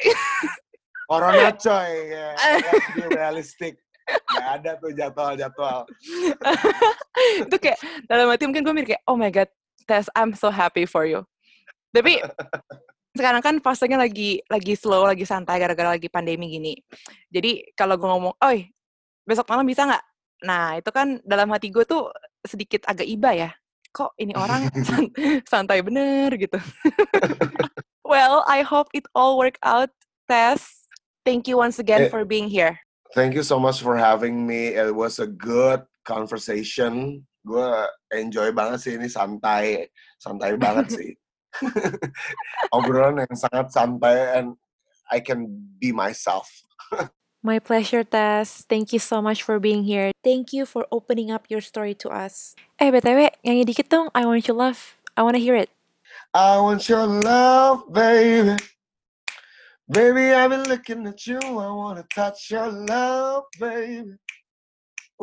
[1.05, 2.33] Corona coy ya.
[2.65, 5.89] Let's be realistic Gak ada tuh jadwal-jadwal
[7.49, 9.49] itu kayak dalam hati mungkin gue mikir kayak oh my god
[9.89, 11.25] Tess I'm so happy for you
[11.95, 12.19] tapi
[13.15, 16.75] sekarang kan fasenya lagi lagi slow lagi santai gara-gara lagi pandemi gini
[17.31, 18.67] jadi kalau gue ngomong oi
[19.23, 20.05] besok malam bisa nggak
[20.43, 22.11] nah itu kan dalam hati gue tuh
[22.43, 23.51] sedikit agak iba ya
[23.95, 25.15] kok ini orang san-
[25.51, 26.59] santai bener gitu
[28.11, 29.95] well I hope it all work out
[30.27, 30.91] Tess
[31.23, 32.83] thank you once again Eh, for being here
[33.15, 34.75] Thank you so much for having me.
[34.75, 37.23] It was a good conversation.
[37.47, 37.71] Gue
[38.11, 39.87] enjoy banget sih ini santai,
[40.19, 41.15] santai banget sih.
[42.77, 44.57] Obrolan yang sangat santai and
[45.11, 45.47] I can
[45.79, 46.49] be myself.
[47.45, 48.65] My pleasure, Tess.
[48.65, 50.17] Thank you so much for being here.
[50.25, 52.57] Thank you for opening up your story to us.
[52.81, 54.09] Eh, BTW, nyanyi dikit dong.
[54.17, 54.97] I Want Your Love.
[55.13, 55.69] I wanna hear it.
[56.33, 58.57] I want your love, baby.
[59.89, 61.39] Baby, I've been looking at you.
[61.39, 64.17] I want to touch your love, baby.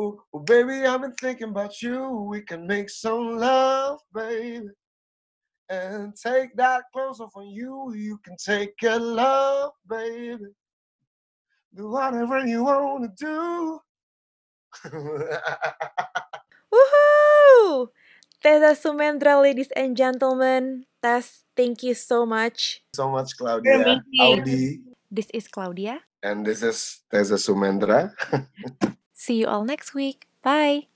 [0.00, 2.08] Ooh, baby, I've been thinking about you.
[2.30, 4.68] We can make some love, baby.
[5.68, 7.92] And take that closer off on you.
[7.94, 10.52] You can take your love, baby.
[11.74, 13.80] Do whatever you want to do.
[16.72, 17.88] Woohoo!
[18.42, 20.84] Tessa Sumendra, ladies and gentlemen.
[21.02, 22.82] Tess, thank you so much.
[22.94, 24.02] So much, Claudia.
[24.20, 24.80] Audi.
[25.10, 26.00] This is Claudia.
[26.22, 28.12] And this is Tessa Sumendra.
[29.12, 30.26] See you all next week.
[30.42, 30.91] Bye.